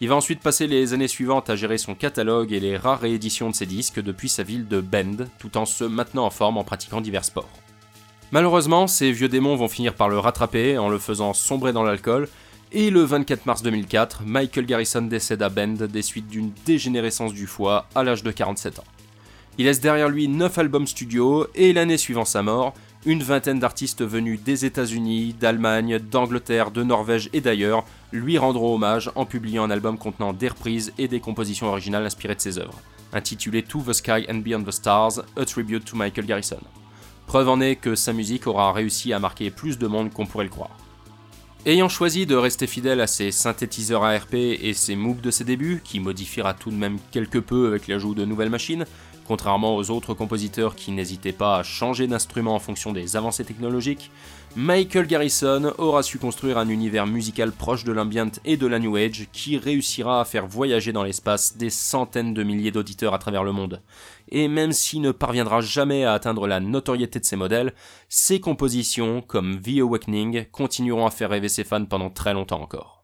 Il 0.00 0.08
va 0.08 0.14
ensuite 0.14 0.40
passer 0.40 0.68
les 0.68 0.94
années 0.94 1.08
suivantes 1.08 1.50
à 1.50 1.56
gérer 1.56 1.76
son 1.76 1.96
catalogue 1.96 2.52
et 2.52 2.60
les 2.60 2.76
rares 2.76 3.00
rééditions 3.00 3.50
de 3.50 3.54
ses 3.54 3.66
disques 3.66 4.00
depuis 4.00 4.28
sa 4.28 4.44
ville 4.44 4.68
de 4.68 4.80
Bend, 4.80 5.26
tout 5.40 5.56
en 5.56 5.66
se 5.66 5.82
maintenant 5.82 6.24
en 6.24 6.30
forme 6.30 6.56
en 6.56 6.62
pratiquant 6.62 7.00
divers 7.00 7.24
sports. 7.24 7.50
Malheureusement, 8.30 8.86
ces 8.86 9.10
vieux 9.10 9.28
démons 9.28 9.56
vont 9.56 9.66
finir 9.66 9.94
par 9.94 10.08
le 10.08 10.18
rattraper 10.18 10.78
en 10.78 10.88
le 10.88 10.98
faisant 10.98 11.32
sombrer 11.32 11.72
dans 11.72 11.82
l'alcool, 11.82 12.28
et 12.70 12.90
le 12.90 13.00
24 13.00 13.46
mars 13.46 13.62
2004, 13.62 14.22
Michael 14.24 14.66
Garrison 14.66 15.02
décède 15.02 15.42
à 15.42 15.48
Bend 15.48 15.86
des 15.88 16.02
suites 16.02 16.28
d'une 16.28 16.52
dégénérescence 16.64 17.32
du 17.32 17.48
foie 17.48 17.86
à 17.96 18.04
l'âge 18.04 18.22
de 18.22 18.30
47 18.30 18.78
ans. 18.78 18.84
Il 19.56 19.64
laisse 19.64 19.80
derrière 19.80 20.08
lui 20.08 20.28
9 20.28 20.58
albums 20.58 20.86
studio 20.86 21.48
et 21.56 21.72
l'année 21.72 21.96
suivant 21.96 22.24
sa 22.24 22.42
mort, 22.42 22.74
une 23.08 23.22
vingtaine 23.22 23.58
d'artistes 23.58 24.04
venus 24.04 24.38
des 24.42 24.66
États-Unis, 24.66 25.32
d'Allemagne, 25.32 25.98
d'Angleterre, 25.98 26.70
de 26.70 26.82
Norvège 26.82 27.30
et 27.32 27.40
d'ailleurs 27.40 27.86
lui 28.12 28.36
rendront 28.36 28.74
hommage 28.74 29.10
en 29.14 29.24
publiant 29.24 29.64
un 29.64 29.70
album 29.70 29.96
contenant 29.96 30.34
des 30.34 30.48
reprises 30.48 30.92
et 30.98 31.08
des 31.08 31.18
compositions 31.18 31.68
originales 31.68 32.04
inspirées 32.04 32.34
de 32.34 32.40
ses 32.42 32.58
œuvres, 32.58 32.78
intitulé 33.14 33.62
To 33.62 33.80
the 33.80 33.94
Sky 33.94 34.26
and 34.28 34.40
Beyond 34.44 34.64
the 34.64 34.72
Stars, 34.72 35.20
a 35.38 35.44
tribute 35.46 35.86
to 35.86 35.96
Michael 35.96 36.26
Garrison. 36.26 36.60
Preuve 37.26 37.48
en 37.48 37.62
est 37.62 37.76
que 37.76 37.94
sa 37.94 38.12
musique 38.12 38.46
aura 38.46 38.74
réussi 38.74 39.14
à 39.14 39.18
marquer 39.18 39.50
plus 39.50 39.78
de 39.78 39.86
monde 39.86 40.12
qu'on 40.12 40.26
pourrait 40.26 40.44
le 40.44 40.50
croire. 40.50 40.76
Ayant 41.64 41.88
choisi 41.88 42.26
de 42.26 42.36
rester 42.36 42.66
fidèle 42.66 43.00
à 43.00 43.06
ses 43.06 43.30
synthétiseurs 43.30 44.04
ARP 44.04 44.34
et 44.34 44.74
ses 44.74 44.96
MOOC 44.96 45.22
de 45.22 45.30
ses 45.30 45.44
débuts, 45.44 45.80
qui 45.82 45.98
modifiera 45.98 46.52
tout 46.52 46.70
de 46.70 46.76
même 46.76 46.98
quelque 47.10 47.38
peu 47.38 47.68
avec 47.68 47.88
l'ajout 47.88 48.14
de 48.14 48.26
nouvelles 48.26 48.50
machines, 48.50 48.84
Contrairement 49.28 49.76
aux 49.76 49.90
autres 49.90 50.14
compositeurs 50.14 50.74
qui 50.74 50.90
n'hésitaient 50.90 51.32
pas 51.32 51.58
à 51.58 51.62
changer 51.62 52.06
d'instrument 52.06 52.54
en 52.54 52.58
fonction 52.58 52.94
des 52.94 53.14
avancées 53.14 53.44
technologiques, 53.44 54.10
Michael 54.56 55.06
Garrison 55.06 55.74
aura 55.76 56.02
su 56.02 56.18
construire 56.18 56.56
un 56.56 56.70
univers 56.70 57.06
musical 57.06 57.52
proche 57.52 57.84
de 57.84 57.92
l'ambient 57.92 58.30
et 58.46 58.56
de 58.56 58.66
la 58.66 58.78
New 58.78 58.96
Age 58.96 59.28
qui 59.30 59.58
réussira 59.58 60.22
à 60.22 60.24
faire 60.24 60.46
voyager 60.46 60.92
dans 60.92 61.02
l'espace 61.02 61.58
des 61.58 61.68
centaines 61.68 62.32
de 62.32 62.42
milliers 62.42 62.70
d'auditeurs 62.70 63.12
à 63.12 63.18
travers 63.18 63.44
le 63.44 63.52
monde. 63.52 63.82
Et 64.30 64.48
même 64.48 64.72
s'il 64.72 65.02
ne 65.02 65.12
parviendra 65.12 65.60
jamais 65.60 66.04
à 66.04 66.14
atteindre 66.14 66.46
la 66.46 66.58
notoriété 66.58 67.20
de 67.20 67.26
ses 67.26 67.36
modèles, 67.36 67.74
ses 68.08 68.40
compositions, 68.40 69.20
comme 69.20 69.60
The 69.60 69.80
Awakening, 69.80 70.46
continueront 70.52 71.04
à 71.04 71.10
faire 71.10 71.28
rêver 71.28 71.50
ses 71.50 71.64
fans 71.64 71.84
pendant 71.84 72.08
très 72.08 72.32
longtemps 72.32 72.62
encore. 72.62 72.97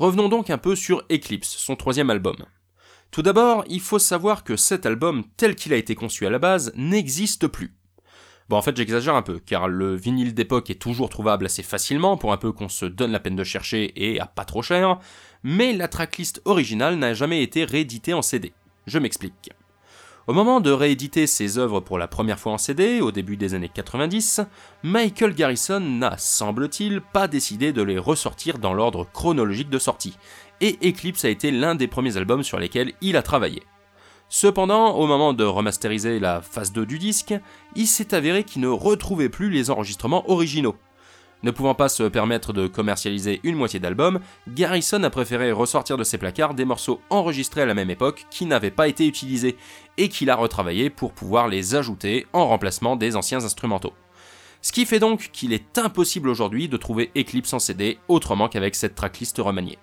Revenons 0.00 0.30
donc 0.30 0.48
un 0.48 0.56
peu 0.56 0.76
sur 0.76 1.04
Eclipse, 1.12 1.58
son 1.58 1.76
troisième 1.76 2.08
album. 2.08 2.36
Tout 3.10 3.20
d'abord, 3.20 3.64
il 3.68 3.82
faut 3.82 3.98
savoir 3.98 4.44
que 4.44 4.56
cet 4.56 4.86
album, 4.86 5.24
tel 5.36 5.54
qu'il 5.54 5.74
a 5.74 5.76
été 5.76 5.94
conçu 5.94 6.26
à 6.26 6.30
la 6.30 6.38
base, 6.38 6.72
n'existe 6.74 7.46
plus. 7.48 7.74
Bon, 8.48 8.56
en 8.56 8.62
fait, 8.62 8.74
j'exagère 8.74 9.14
un 9.14 9.20
peu, 9.20 9.40
car 9.40 9.68
le 9.68 9.94
vinyle 9.94 10.32
d'époque 10.32 10.70
est 10.70 10.80
toujours 10.80 11.10
trouvable 11.10 11.44
assez 11.44 11.62
facilement, 11.62 12.16
pour 12.16 12.32
un 12.32 12.38
peu 12.38 12.50
qu'on 12.50 12.70
se 12.70 12.86
donne 12.86 13.12
la 13.12 13.20
peine 13.20 13.36
de 13.36 13.44
chercher 13.44 13.92
et 13.94 14.18
à 14.18 14.24
pas 14.24 14.46
trop 14.46 14.62
cher, 14.62 14.98
mais 15.42 15.74
la 15.74 15.86
tracklist 15.86 16.40
originale 16.46 16.96
n'a 16.96 17.12
jamais 17.12 17.42
été 17.42 17.66
rééditée 17.66 18.14
en 18.14 18.22
CD. 18.22 18.54
Je 18.86 18.98
m'explique. 18.98 19.50
Au 20.30 20.32
moment 20.32 20.60
de 20.60 20.70
rééditer 20.70 21.26
ses 21.26 21.58
œuvres 21.58 21.80
pour 21.80 21.98
la 21.98 22.06
première 22.06 22.38
fois 22.38 22.52
en 22.52 22.56
CD, 22.56 23.00
au 23.00 23.10
début 23.10 23.36
des 23.36 23.54
années 23.54 23.68
90, 23.68 24.42
Michael 24.84 25.34
Garrison 25.34 25.80
n'a, 25.80 26.16
semble-t-il, 26.18 27.00
pas 27.00 27.26
décidé 27.26 27.72
de 27.72 27.82
les 27.82 27.98
ressortir 27.98 28.58
dans 28.58 28.72
l'ordre 28.72 29.08
chronologique 29.12 29.70
de 29.70 29.80
sortie, 29.80 30.16
et 30.60 30.78
Eclipse 30.88 31.24
a 31.24 31.30
été 31.30 31.50
l'un 31.50 31.74
des 31.74 31.88
premiers 31.88 32.16
albums 32.16 32.44
sur 32.44 32.60
lesquels 32.60 32.92
il 33.00 33.16
a 33.16 33.22
travaillé. 33.22 33.64
Cependant, 34.28 34.94
au 34.94 35.08
moment 35.08 35.32
de 35.32 35.42
remasteriser 35.42 36.20
la 36.20 36.40
phase 36.40 36.70
2 36.70 36.86
du 36.86 37.00
disque, 37.00 37.34
il 37.74 37.88
s'est 37.88 38.14
avéré 38.14 38.44
qu'il 38.44 38.62
ne 38.62 38.68
retrouvait 38.68 39.30
plus 39.30 39.50
les 39.50 39.68
enregistrements 39.68 40.30
originaux. 40.30 40.76
Ne 41.42 41.50
pouvant 41.50 41.74
pas 41.74 41.88
se 41.88 42.02
permettre 42.02 42.52
de 42.52 42.66
commercialiser 42.66 43.40
une 43.44 43.56
moitié 43.56 43.80
d'album, 43.80 44.20
Garrison 44.46 45.02
a 45.02 45.10
préféré 45.10 45.52
ressortir 45.52 45.96
de 45.96 46.04
ses 46.04 46.18
placards 46.18 46.54
des 46.54 46.66
morceaux 46.66 47.00
enregistrés 47.08 47.62
à 47.62 47.66
la 47.66 47.74
même 47.74 47.90
époque 47.90 48.26
qui 48.30 48.44
n'avaient 48.44 48.70
pas 48.70 48.88
été 48.88 49.06
utilisés, 49.06 49.56
et 49.96 50.08
qu'il 50.08 50.30
a 50.30 50.36
retravaillé 50.36 50.90
pour 50.90 51.12
pouvoir 51.12 51.48
les 51.48 51.74
ajouter 51.74 52.26
en 52.32 52.46
remplacement 52.46 52.96
des 52.96 53.16
anciens 53.16 53.44
instrumentaux. 53.44 53.94
Ce 54.62 54.72
qui 54.72 54.84
fait 54.84 54.98
donc 54.98 55.30
qu'il 55.32 55.54
est 55.54 55.78
impossible 55.78 56.28
aujourd'hui 56.28 56.68
de 56.68 56.76
trouver 56.76 57.10
Eclipse 57.16 57.54
en 57.54 57.58
CD 57.58 57.98
autrement 58.08 58.48
qu'avec 58.48 58.74
cette 58.74 58.94
tracklist 58.94 59.38
remaniée. 59.38 59.78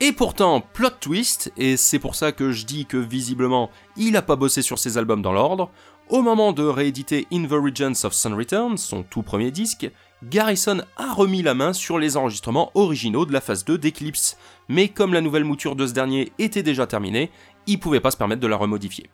Et 0.00 0.12
pourtant, 0.12 0.60
plot 0.60 0.90
twist, 1.00 1.52
et 1.56 1.76
c'est 1.76 1.98
pour 1.98 2.16
ça 2.16 2.32
que 2.32 2.50
je 2.50 2.66
dis 2.66 2.84
que 2.84 2.96
visiblement 2.96 3.70
il 3.96 4.16
a 4.16 4.22
pas 4.22 4.36
bossé 4.36 4.60
sur 4.60 4.78
ses 4.78 4.98
albums 4.98 5.22
dans 5.22 5.32
l'ordre, 5.32 5.70
au 6.08 6.20
moment 6.20 6.52
de 6.52 6.64
rééditer 6.64 7.26
In 7.32 7.44
the 7.44 7.52
Regions 7.52 8.04
of 8.04 8.12
Sun 8.12 8.34
Return, 8.34 8.76
son 8.76 9.02
tout 9.02 9.22
premier 9.22 9.50
disque, 9.50 9.90
Garrison 10.30 10.82
a 10.96 11.12
remis 11.12 11.42
la 11.42 11.54
main 11.54 11.72
sur 11.72 11.98
les 11.98 12.16
enregistrements 12.16 12.70
originaux 12.74 13.26
de 13.26 13.32
la 13.32 13.40
phase 13.40 13.64
2 13.64 13.76
d'Eclipse, 13.76 14.36
mais 14.68 14.88
comme 14.88 15.12
la 15.12 15.20
nouvelle 15.20 15.44
mouture 15.44 15.74
de 15.74 15.84
ce 15.84 15.92
dernier 15.92 16.32
était 16.38 16.62
déjà 16.62 16.86
terminée, 16.86 17.30
il 17.66 17.80
pouvait 17.80 17.98
pas 17.98 18.12
se 18.12 18.16
permettre 18.16 18.40
de 18.40 18.46
la 18.46 18.56
remodifier. 18.56 19.10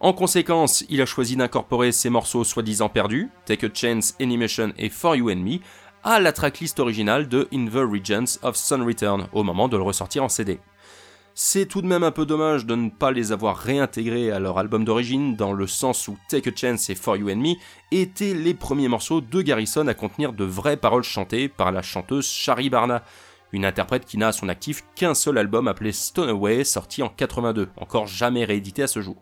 En 0.00 0.12
conséquence, 0.12 0.84
il 0.90 1.00
a 1.00 1.06
choisi 1.06 1.36
d'incorporer 1.36 1.92
ces 1.92 2.10
morceaux 2.10 2.44
soi-disant 2.44 2.90
perdus, 2.90 3.30
Take 3.46 3.66
a 3.66 3.70
Chance, 3.72 4.14
Animation 4.20 4.74
et 4.76 4.90
For 4.90 5.16
You 5.16 5.30
and 5.30 5.36
Me, 5.36 5.60
à 6.02 6.20
la 6.20 6.32
tracklist 6.32 6.78
originale 6.78 7.26
de 7.26 7.48
In 7.50 7.64
the 7.64 7.76
Regions 7.76 8.38
of 8.42 8.56
Sun 8.56 8.82
Return 8.82 9.28
au 9.32 9.44
moment 9.44 9.68
de 9.68 9.78
le 9.78 9.82
ressortir 9.82 10.22
en 10.22 10.28
CD. 10.28 10.60
C'est 11.36 11.66
tout 11.66 11.82
de 11.82 11.88
même 11.88 12.04
un 12.04 12.12
peu 12.12 12.26
dommage 12.26 12.64
de 12.64 12.76
ne 12.76 12.90
pas 12.90 13.10
les 13.10 13.32
avoir 13.32 13.56
réintégrés 13.56 14.30
à 14.30 14.38
leur 14.38 14.56
album 14.56 14.84
d'origine, 14.84 15.34
dans 15.34 15.52
le 15.52 15.66
sens 15.66 16.06
où 16.06 16.16
Take 16.28 16.48
a 16.48 16.52
Chance 16.54 16.90
et 16.90 16.94
For 16.94 17.16
You 17.16 17.28
and 17.28 17.38
Me 17.38 17.54
étaient 17.90 18.34
les 18.34 18.54
premiers 18.54 18.86
morceaux 18.86 19.20
de 19.20 19.42
Garrison 19.42 19.88
à 19.88 19.94
contenir 19.94 20.32
de 20.32 20.44
vraies 20.44 20.76
paroles 20.76 21.02
chantées 21.02 21.48
par 21.48 21.72
la 21.72 21.82
chanteuse 21.82 22.28
Shari 22.28 22.70
Barna, 22.70 23.02
une 23.50 23.64
interprète 23.64 24.04
qui 24.04 24.16
n'a 24.16 24.28
à 24.28 24.32
son 24.32 24.48
actif 24.48 24.84
qu'un 24.94 25.14
seul 25.14 25.36
album 25.36 25.66
appelé 25.66 25.90
Stone 25.90 26.28
Away 26.28 26.62
sorti 26.62 27.02
en 27.02 27.08
82, 27.08 27.68
encore 27.78 28.06
jamais 28.06 28.44
réédité 28.44 28.84
à 28.84 28.88
ce 28.88 29.00
jour. 29.00 29.16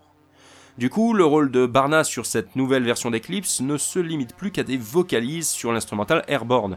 Du 0.77 0.91
coup, 0.91 1.15
le 1.15 1.25
rôle 1.25 1.51
de 1.51 1.65
Barna 1.65 2.05
sur 2.05 2.27
cette 2.27 2.57
nouvelle 2.57 2.85
version 2.85 3.11
d'Eclipse 3.11 3.63
ne 3.63 3.79
se 3.79 3.99
limite 3.99 4.37
plus 4.37 4.53
qu'à 4.53 4.65
des 4.65 4.77
vocalises 4.77 5.49
sur 5.49 5.73
l'instrumental 5.73 6.25
Airborne. 6.29 6.77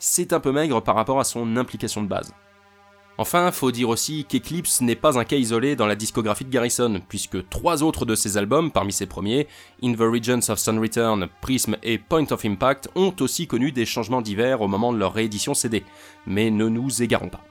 C'est 0.00 0.32
un 0.32 0.40
peu 0.40 0.50
maigre 0.50 0.82
par 0.82 0.96
rapport 0.96 1.20
à 1.20 1.24
son 1.24 1.56
implication 1.56 2.02
de 2.02 2.08
base. 2.08 2.34
Enfin, 3.18 3.50
faut 3.52 3.70
dire 3.70 3.90
aussi 3.90 4.24
qu'Eclipse 4.24 4.80
n'est 4.80 4.96
pas 4.96 5.18
un 5.18 5.24
cas 5.24 5.36
isolé 5.36 5.76
dans 5.76 5.86
la 5.86 5.96
discographie 5.96 6.46
de 6.46 6.50
Garrison, 6.50 7.00
puisque 7.08 7.46
trois 7.50 7.82
autres 7.82 8.06
de 8.06 8.14
ses 8.14 8.38
albums, 8.38 8.70
parmi 8.70 8.92
ses 8.92 9.06
premiers, 9.06 9.48
In 9.82 9.92
the 9.92 10.00
Regions 10.00 10.50
of 10.50 10.58
Sun 10.58 10.78
Return, 10.78 11.28
Prism 11.42 11.76
et 11.82 11.98
Point 11.98 12.26
of 12.30 12.44
Impact, 12.44 12.88
ont 12.94 13.14
aussi 13.20 13.46
connu 13.46 13.70
des 13.70 13.84
changements 13.84 14.22
divers 14.22 14.62
au 14.62 14.68
moment 14.68 14.94
de 14.94 14.98
leur 14.98 15.12
réédition 15.12 15.52
CD. 15.52 15.84
Mais 16.26 16.50
ne 16.50 16.68
nous 16.68 17.02
égarons 17.02 17.28
pas. 17.28 17.44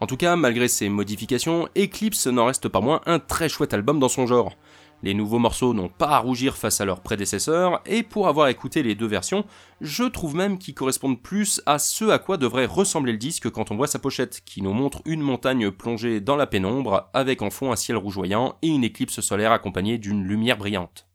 En 0.00 0.06
tout 0.06 0.16
cas, 0.16 0.36
malgré 0.36 0.68
ces 0.68 0.88
modifications, 0.88 1.68
Eclipse 1.76 2.26
n'en 2.28 2.46
reste 2.46 2.68
pas 2.68 2.80
moins 2.80 3.00
un 3.06 3.18
très 3.18 3.48
chouette 3.48 3.74
album 3.74 3.98
dans 3.98 4.08
son 4.08 4.26
genre. 4.26 4.54
Les 5.02 5.14
nouveaux 5.14 5.38
morceaux 5.38 5.74
n'ont 5.74 5.88
pas 5.88 6.08
à 6.08 6.18
rougir 6.18 6.56
face 6.56 6.80
à 6.80 6.84
leurs 6.84 7.00
prédécesseurs, 7.00 7.82
et 7.84 8.02
pour 8.02 8.28
avoir 8.28 8.48
écouté 8.48 8.82
les 8.82 8.94
deux 8.94 9.06
versions, 9.06 9.44
je 9.80 10.04
trouve 10.04 10.34
même 10.34 10.58
qu'ils 10.58 10.74
correspondent 10.74 11.20
plus 11.20 11.60
à 11.66 11.78
ce 11.78 12.06
à 12.06 12.18
quoi 12.18 12.38
devrait 12.38 12.66
ressembler 12.66 13.12
le 13.12 13.18
disque 13.18 13.50
quand 13.50 13.70
on 13.70 13.76
voit 13.76 13.86
sa 13.86 13.98
pochette, 13.98 14.40
qui 14.44 14.62
nous 14.62 14.72
montre 14.72 15.02
une 15.04 15.20
montagne 15.20 15.70
plongée 15.70 16.20
dans 16.20 16.36
la 16.36 16.46
pénombre, 16.46 17.10
avec 17.12 17.42
en 17.42 17.50
fond 17.50 17.72
un 17.72 17.76
ciel 17.76 17.98
rougeoyant 17.98 18.56
et 18.62 18.68
une 18.68 18.84
éclipse 18.84 19.20
solaire 19.20 19.52
accompagnée 19.52 19.98
d'une 19.98 20.24
lumière 20.24 20.56
brillante. 20.56 21.06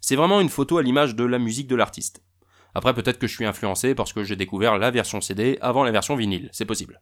C'est 0.00 0.16
vraiment 0.16 0.40
une 0.40 0.48
photo 0.48 0.78
à 0.78 0.82
l'image 0.82 1.16
de 1.16 1.24
la 1.24 1.38
musique 1.38 1.66
de 1.66 1.76
l'artiste. 1.76 2.22
Après 2.74 2.94
peut-être 2.94 3.18
que 3.18 3.26
je 3.26 3.34
suis 3.34 3.46
influencé 3.46 3.94
parce 3.94 4.12
que 4.12 4.22
j'ai 4.22 4.36
découvert 4.36 4.78
la 4.78 4.90
version 4.90 5.20
CD 5.20 5.58
avant 5.60 5.82
la 5.82 5.90
version 5.90 6.14
vinyle, 6.14 6.50
c'est 6.52 6.66
possible. 6.66 7.00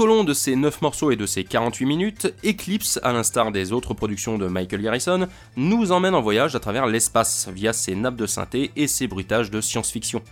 Au 0.00 0.06
long 0.06 0.24
de 0.24 0.32
ces 0.32 0.56
9 0.56 0.80
morceaux 0.80 1.10
et 1.10 1.16
de 1.16 1.26
ces 1.26 1.44
48 1.44 1.84
minutes, 1.84 2.34
Eclipse, 2.42 2.98
à 3.02 3.12
l'instar 3.12 3.52
des 3.52 3.70
autres 3.70 3.92
productions 3.92 4.38
de 4.38 4.46
Michael 4.46 4.80
Garrison, 4.80 5.28
nous 5.58 5.92
emmène 5.92 6.14
en 6.14 6.22
voyage 6.22 6.56
à 6.56 6.58
travers 6.58 6.86
l'espace 6.86 7.50
via 7.54 7.74
ses 7.74 7.94
nappes 7.94 8.16
de 8.16 8.24
synthé 8.24 8.70
et 8.76 8.86
ses 8.86 9.06
bruitages 9.08 9.50
de 9.50 9.60
science-fiction. 9.60 10.22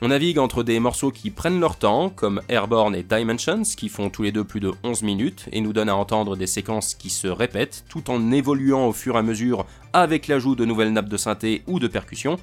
On 0.00 0.08
navigue 0.08 0.38
entre 0.38 0.62
des 0.62 0.80
morceaux 0.80 1.10
qui 1.10 1.30
prennent 1.30 1.60
leur 1.60 1.76
temps, 1.76 2.08
comme 2.08 2.40
Airborne 2.48 2.96
et 2.96 3.02
Dimensions, 3.02 3.64
qui 3.76 3.90
font 3.90 4.08
tous 4.08 4.22
les 4.22 4.32
deux 4.32 4.44
plus 4.44 4.60
de 4.60 4.72
11 4.82 5.02
minutes 5.02 5.44
et 5.52 5.60
nous 5.60 5.74
donnent 5.74 5.90
à 5.90 5.94
entendre 5.94 6.34
des 6.34 6.46
séquences 6.46 6.94
qui 6.94 7.10
se 7.10 7.28
répètent 7.28 7.84
tout 7.90 8.10
en 8.10 8.32
évoluant 8.32 8.86
au 8.86 8.94
fur 8.94 9.16
et 9.16 9.18
à 9.18 9.22
mesure 9.22 9.66
avec 9.92 10.26
l'ajout 10.26 10.56
de 10.56 10.64
nouvelles 10.64 10.94
nappes 10.94 11.10
de 11.10 11.18
synthé 11.18 11.62
ou 11.66 11.80
de 11.80 11.86
percussions, 11.86 12.38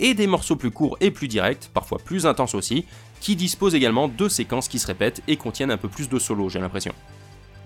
et 0.00 0.14
des 0.14 0.26
morceaux 0.26 0.56
plus 0.56 0.70
courts 0.70 0.96
et 1.00 1.10
plus 1.10 1.28
directs, 1.28 1.70
parfois 1.72 1.98
plus 1.98 2.26
intenses 2.26 2.54
aussi, 2.54 2.84
qui 3.20 3.36
disposent 3.36 3.74
également 3.74 4.08
de 4.08 4.28
séquences 4.28 4.68
qui 4.68 4.78
se 4.78 4.86
répètent 4.86 5.22
et 5.28 5.36
contiennent 5.36 5.70
un 5.70 5.76
peu 5.76 5.88
plus 5.88 6.08
de 6.08 6.18
solo, 6.18 6.48
j'ai 6.48 6.60
l'impression. 6.60 6.94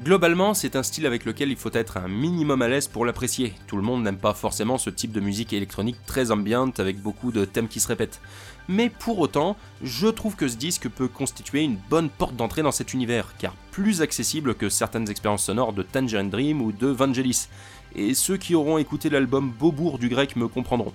Globalement, 0.03 0.53
c'est 0.53 0.75
un 0.75 0.83
style 0.83 1.07
avec 1.07 1.25
lequel 1.25 1.51
il 1.51 1.57
faut 1.57 1.71
être 1.73 1.97
un 1.97 2.09
minimum 2.09 2.61
à 2.61 2.67
l'aise 2.67 2.89
pour 2.89 3.05
l'apprécier. 3.05 3.53
Tout 3.69 3.77
le 3.77 3.83
monde 3.83 4.03
n'aime 4.03 4.17
pas 4.17 4.35
forcément 4.35 4.77
ce 4.77 4.91
type 4.91 5.13
de 5.13 5.21
musique 5.21 5.53
électronique 5.53 5.99
très 6.07 6.33
ambiante 6.33 6.81
avec 6.81 7.01
beaucoup 7.01 7.31
de 7.31 7.45
thèmes 7.45 7.69
qui 7.69 7.79
se 7.79 7.87
répètent. 7.87 8.21
Mais 8.67 8.89
pour 8.89 9.21
autant, 9.21 9.57
je 9.81 10.09
trouve 10.09 10.35
que 10.35 10.49
ce 10.49 10.57
disque 10.57 10.89
peut 10.89 11.07
constituer 11.07 11.63
une 11.63 11.79
bonne 11.89 12.09
porte 12.09 12.35
d'entrée 12.35 12.63
dans 12.63 12.73
cet 12.73 12.95
univers, 12.95 13.35
car 13.39 13.55
plus 13.71 14.03
accessible 14.03 14.57
que 14.57 14.69
certaines 14.69 15.09
expériences 15.09 15.45
sonores 15.45 15.73
de 15.73 15.85
Tangerine 15.85 16.31
Dream 16.31 16.63
ou 16.63 16.73
de 16.73 16.89
Vangelis. 16.89 17.47
Et 17.95 18.15
ceux 18.15 18.39
qui 18.39 18.57
auront 18.57 18.79
écouté 18.79 19.09
l'album 19.09 19.53
Beaubourg 19.57 19.99
du 19.99 20.09
grec 20.09 20.35
me 20.35 20.49
comprendront. 20.49 20.95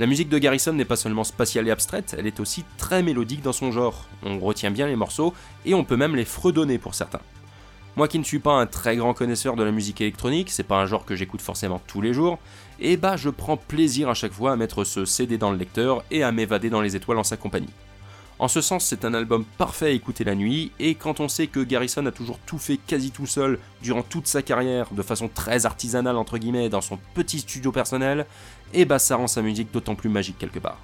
La 0.00 0.06
musique 0.06 0.28
de 0.28 0.38
Garrison 0.38 0.72
n'est 0.72 0.84
pas 0.84 0.94
seulement 0.94 1.24
spatiale 1.24 1.66
et 1.66 1.72
abstraite, 1.72 2.14
elle 2.16 2.28
est 2.28 2.38
aussi 2.38 2.64
très 2.76 3.02
mélodique 3.02 3.42
dans 3.42 3.52
son 3.52 3.72
genre. 3.72 4.06
On 4.22 4.38
retient 4.38 4.70
bien 4.70 4.86
les 4.86 4.94
morceaux 4.94 5.34
et 5.66 5.74
on 5.74 5.82
peut 5.82 5.96
même 5.96 6.14
les 6.14 6.24
fredonner 6.24 6.78
pour 6.78 6.94
certains. 6.94 7.20
Moi 7.96 8.06
qui 8.06 8.20
ne 8.20 8.24
suis 8.24 8.38
pas 8.38 8.52
un 8.52 8.66
très 8.66 8.94
grand 8.94 9.12
connaisseur 9.12 9.56
de 9.56 9.64
la 9.64 9.72
musique 9.72 10.00
électronique, 10.00 10.50
c'est 10.50 10.62
pas 10.62 10.80
un 10.80 10.86
genre 10.86 11.04
que 11.04 11.16
j'écoute 11.16 11.42
forcément 11.42 11.82
tous 11.88 12.00
les 12.00 12.14
jours, 12.14 12.38
et 12.78 12.96
bah 12.96 13.16
je 13.16 13.28
prends 13.28 13.56
plaisir 13.56 14.08
à 14.08 14.14
chaque 14.14 14.30
fois 14.30 14.52
à 14.52 14.56
mettre 14.56 14.84
ce 14.84 15.04
CD 15.04 15.36
dans 15.36 15.50
le 15.50 15.56
lecteur 15.56 16.04
et 16.12 16.22
à 16.22 16.30
m'évader 16.30 16.70
dans 16.70 16.80
les 16.80 16.94
étoiles 16.94 17.18
en 17.18 17.24
sa 17.24 17.36
compagnie. 17.36 17.72
En 18.40 18.46
ce 18.46 18.60
sens, 18.60 18.84
c'est 18.84 19.04
un 19.04 19.14
album 19.14 19.44
parfait 19.58 19.86
à 19.86 19.90
écouter 19.90 20.22
la 20.22 20.36
nuit, 20.36 20.70
et 20.78 20.94
quand 20.94 21.18
on 21.18 21.28
sait 21.28 21.48
que 21.48 21.58
Garrison 21.58 22.06
a 22.06 22.12
toujours 22.12 22.38
tout 22.46 22.58
fait 22.58 22.76
quasi 22.76 23.10
tout 23.10 23.26
seul 23.26 23.58
durant 23.82 24.02
toute 24.02 24.28
sa 24.28 24.42
carrière, 24.42 24.92
de 24.92 25.02
façon 25.02 25.28
très 25.28 25.66
artisanale 25.66 26.16
entre 26.16 26.38
guillemets, 26.38 26.68
dans 26.68 26.80
son 26.80 27.00
petit 27.14 27.40
studio 27.40 27.72
personnel, 27.72 28.26
et 28.74 28.84
bah 28.84 29.00
ça 29.00 29.16
rend 29.16 29.26
sa 29.26 29.42
musique 29.42 29.72
d'autant 29.72 29.96
plus 29.96 30.08
magique 30.08 30.38
quelque 30.38 30.60
part. 30.60 30.78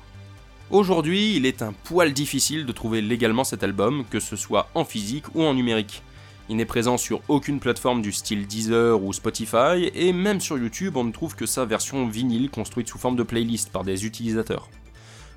Aujourd'hui, 0.71 1.37
il 1.37 1.47
est 1.47 1.63
un 1.63 1.73
poil 1.73 2.13
difficile 2.13 2.67
de 2.67 2.73
trouver 2.73 3.03
légalement 3.03 3.45
cet 3.45 3.63
album, 3.63 4.05
que 4.11 4.19
ce 4.19 4.35
soit 4.35 4.69
en 4.75 4.85
physique 4.85 5.33
ou 5.37 5.45
en 5.45 5.55
numérique. 5.55 6.03
Il 6.49 6.57
n'est 6.57 6.65
présent 6.65 6.99
sur 6.99 7.21
aucune 7.29 7.61
plateforme 7.61 8.03
du 8.03 8.11
style 8.11 8.49
Deezer 8.49 9.01
ou 9.01 9.13
Spotify, 9.13 9.93
et 9.95 10.13
même 10.13 10.41
sur 10.41 10.59
YouTube, 10.59 10.97
on 10.97 11.05
ne 11.05 11.13
trouve 11.13 11.37
que 11.37 11.47
sa 11.47 11.65
version 11.65 12.09
vinyle 12.09 12.51
construite 12.51 12.89
sous 12.89 12.99
forme 12.99 13.17
de 13.17 13.23
playlist 13.23 13.71
par 13.71 13.85
des 13.85 14.05
utilisateurs. 14.05 14.69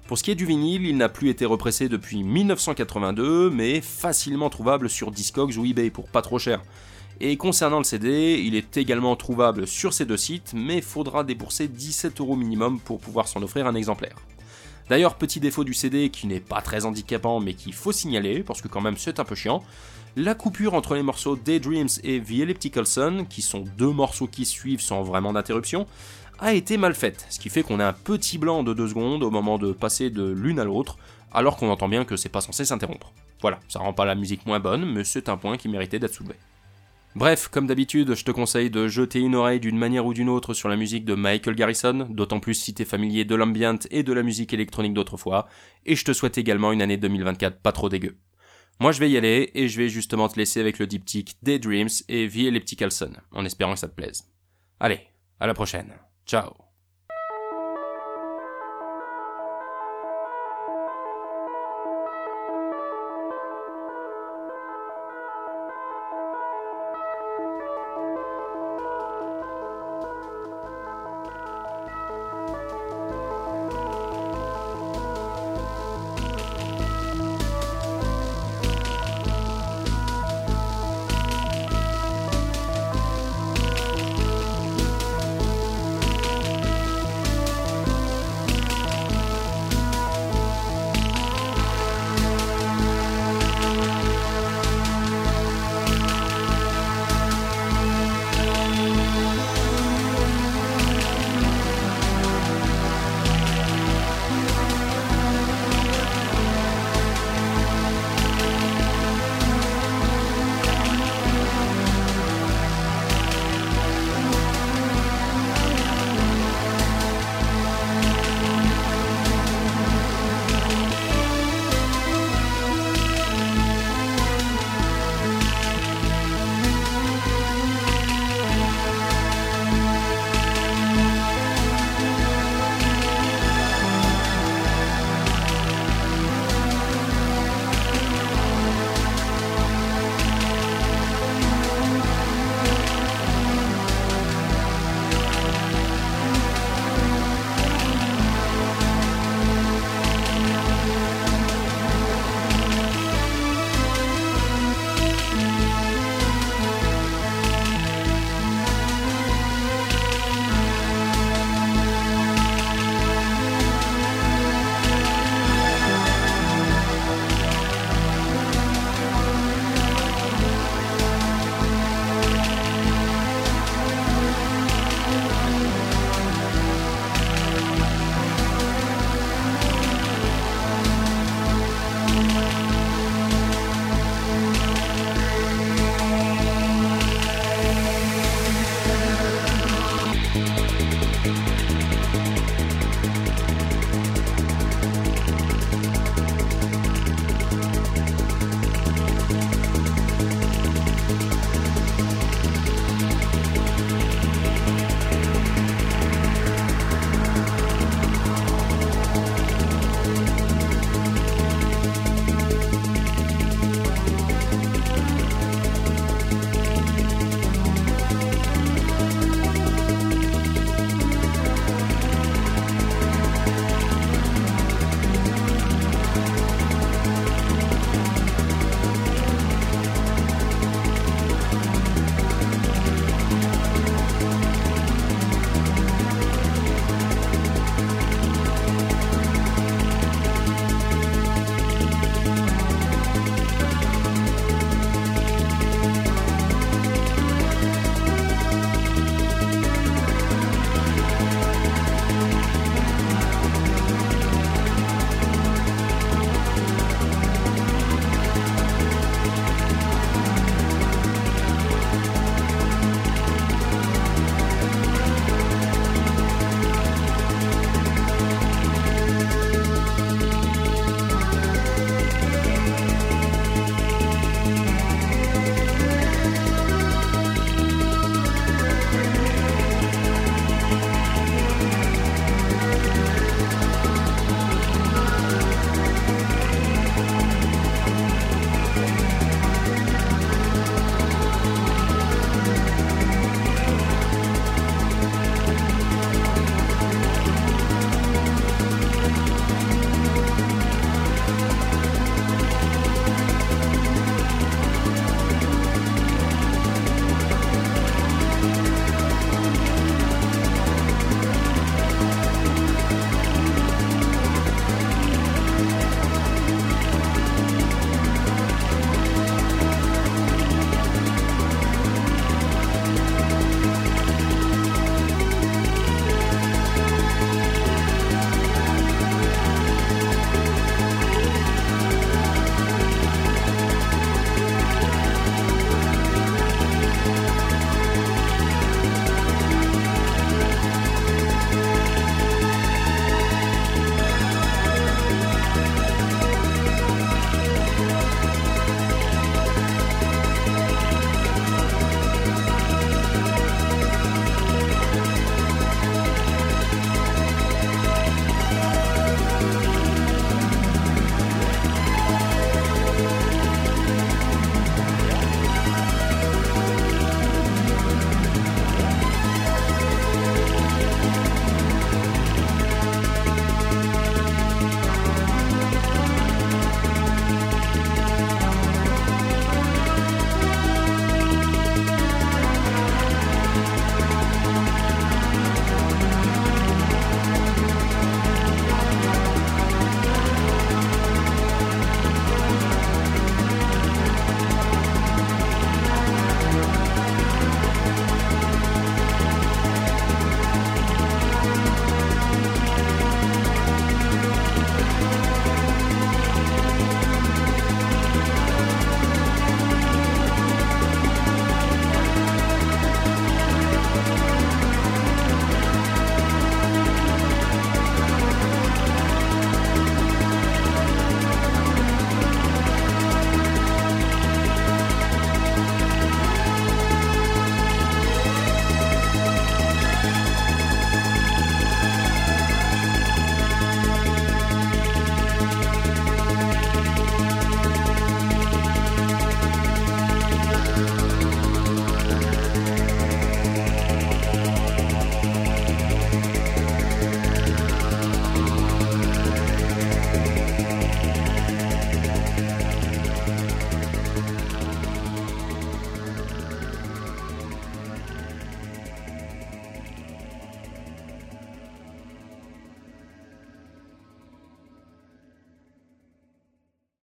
Pour 0.07 0.17
ce 0.17 0.23
qui 0.23 0.31
est 0.31 0.35
du 0.35 0.45
vinyle, 0.45 0.85
il 0.85 0.95
n'a 0.95 1.09
plus 1.09 1.29
été 1.29 1.45
repressé 1.45 1.89
depuis 1.89 2.23
1982, 2.23 3.49
mais 3.49 3.81
facilement 3.81 4.49
trouvable 4.49 4.89
sur 4.89 5.11
Discogs 5.11 5.57
ou 5.57 5.65
eBay 5.65 5.89
pour 5.89 6.07
pas 6.07 6.21
trop 6.21 6.39
cher. 6.39 6.61
Et 7.19 7.35
concernant 7.35 7.79
le 7.79 7.83
CD, 7.83 8.41
il 8.41 8.55
est 8.55 8.77
également 8.77 9.17
trouvable 9.17 9.67
sur 9.67 9.91
ces 9.91 10.05
deux 10.05 10.15
sites, 10.15 10.53
mais 10.55 10.79
faudra 10.79 11.25
débourser 11.25 11.67
17 11.67 12.21
euros 12.21 12.37
minimum 12.37 12.79
pour 12.79 13.01
pouvoir 13.01 13.27
s'en 13.27 13.43
offrir 13.43 13.67
un 13.67 13.75
exemplaire. 13.75 14.15
D'ailleurs, 14.89 15.15
petit 15.15 15.41
défaut 15.41 15.65
du 15.65 15.73
CD 15.73 16.09
qui 16.09 16.27
n'est 16.27 16.39
pas 16.39 16.61
très 16.61 16.85
handicapant 16.85 17.41
mais 17.41 17.53
qu'il 17.53 17.73
faut 17.73 17.91
signaler, 17.91 18.43
parce 18.43 18.61
que 18.61 18.69
quand 18.69 18.79
même 18.79 18.95
c'est 18.95 19.19
un 19.19 19.25
peu 19.25 19.35
chiant, 19.35 19.61
la 20.15 20.35
coupure 20.35 20.73
entre 20.73 20.95
les 20.95 21.03
morceaux 21.03 21.35
Daydreams 21.35 21.89
et 22.03 22.21
The 22.21 22.31
Elliptical 22.31 22.87
Sun, 22.87 23.27
qui 23.27 23.41
sont 23.41 23.65
deux 23.77 23.91
morceaux 23.91 24.27
qui 24.27 24.45
suivent 24.45 24.81
sans 24.81 25.03
vraiment 25.03 25.33
d'interruption, 25.33 25.85
a 26.39 26.53
été 26.53 26.77
mal 26.77 26.93
faite, 26.93 27.25
ce 27.29 27.39
qui 27.39 27.49
fait 27.49 27.63
qu'on 27.63 27.79
a 27.79 27.87
un 27.87 27.93
petit 27.93 28.37
blanc 28.37 28.63
de 28.63 28.73
deux 28.73 28.89
secondes 28.89 29.23
au 29.23 29.31
moment 29.31 29.57
de 29.57 29.71
passer 29.71 30.09
de 30.09 30.29
l'une 30.29 30.59
à 30.59 30.63
l'autre, 30.63 30.97
alors 31.31 31.57
qu'on 31.57 31.69
entend 31.69 31.89
bien 31.89 32.05
que 32.05 32.15
c'est 32.15 32.29
pas 32.29 32.41
censé 32.41 32.65
s'interrompre. 32.65 33.13
Voilà, 33.41 33.59
ça 33.67 33.79
rend 33.79 33.93
pas 33.93 34.05
la 34.05 34.15
musique 34.15 34.45
moins 34.45 34.59
bonne, 34.59 34.85
mais 34.85 35.03
c'est 35.03 35.29
un 35.29 35.37
point 35.37 35.57
qui 35.57 35.69
méritait 35.69 35.99
d'être 35.99 36.13
soulevé. 36.13 36.35
Bref, 37.15 37.47
comme 37.47 37.65
d'habitude, 37.65 38.13
je 38.13 38.23
te 38.23 38.31
conseille 38.31 38.69
de 38.69 38.87
jeter 38.87 39.19
une 39.19 39.33
oreille 39.33 39.59
d'une 39.59 39.77
manière 39.77 40.05
ou 40.05 40.13
d'une 40.13 40.29
autre 40.29 40.53
sur 40.53 40.69
la 40.69 40.75
musique 40.75 41.05
de 41.05 41.15
Michael 41.15 41.55
Garrison, 41.55 42.07
d'autant 42.11 42.39
plus 42.39 42.53
si 42.53 42.75
t'es 42.75 42.85
familier 42.85 43.25
de 43.25 43.33
l'ambient 43.33 43.79
et 43.89 44.03
de 44.03 44.13
la 44.13 44.21
musique 44.21 44.53
électronique 44.53 44.93
d'autrefois, 44.93 45.47
et 45.85 45.95
je 45.95 46.05
te 46.05 46.13
souhaite 46.13 46.37
également 46.37 46.71
une 46.71 46.81
année 46.81 46.97
2024 46.97 47.59
pas 47.59 47.71
trop 47.71 47.89
dégueu. 47.89 48.17
Moi 48.79 48.91
je 48.91 48.99
vais 48.99 49.09
y 49.09 49.17
aller 49.17 49.49
et 49.55 49.67
je 49.67 49.77
vais 49.77 49.89
justement 49.89 50.27
te 50.27 50.37
laisser 50.37 50.59
avec 50.59 50.77
le 50.77 50.85
diptyque 50.85 51.37
Daydreams 51.41 51.89
et 52.07 52.29
The 52.29 52.37
Elliptical 52.37 52.91
Sun, 52.91 53.17
en 53.31 53.45
espérant 53.45 53.73
que 53.73 53.79
ça 53.79 53.87
te 53.87 53.95
plaise. 53.95 54.31
Allez, 54.79 54.99
à 55.39 55.47
la 55.47 55.55
prochaine. 55.55 55.91
Ciao 56.27 56.66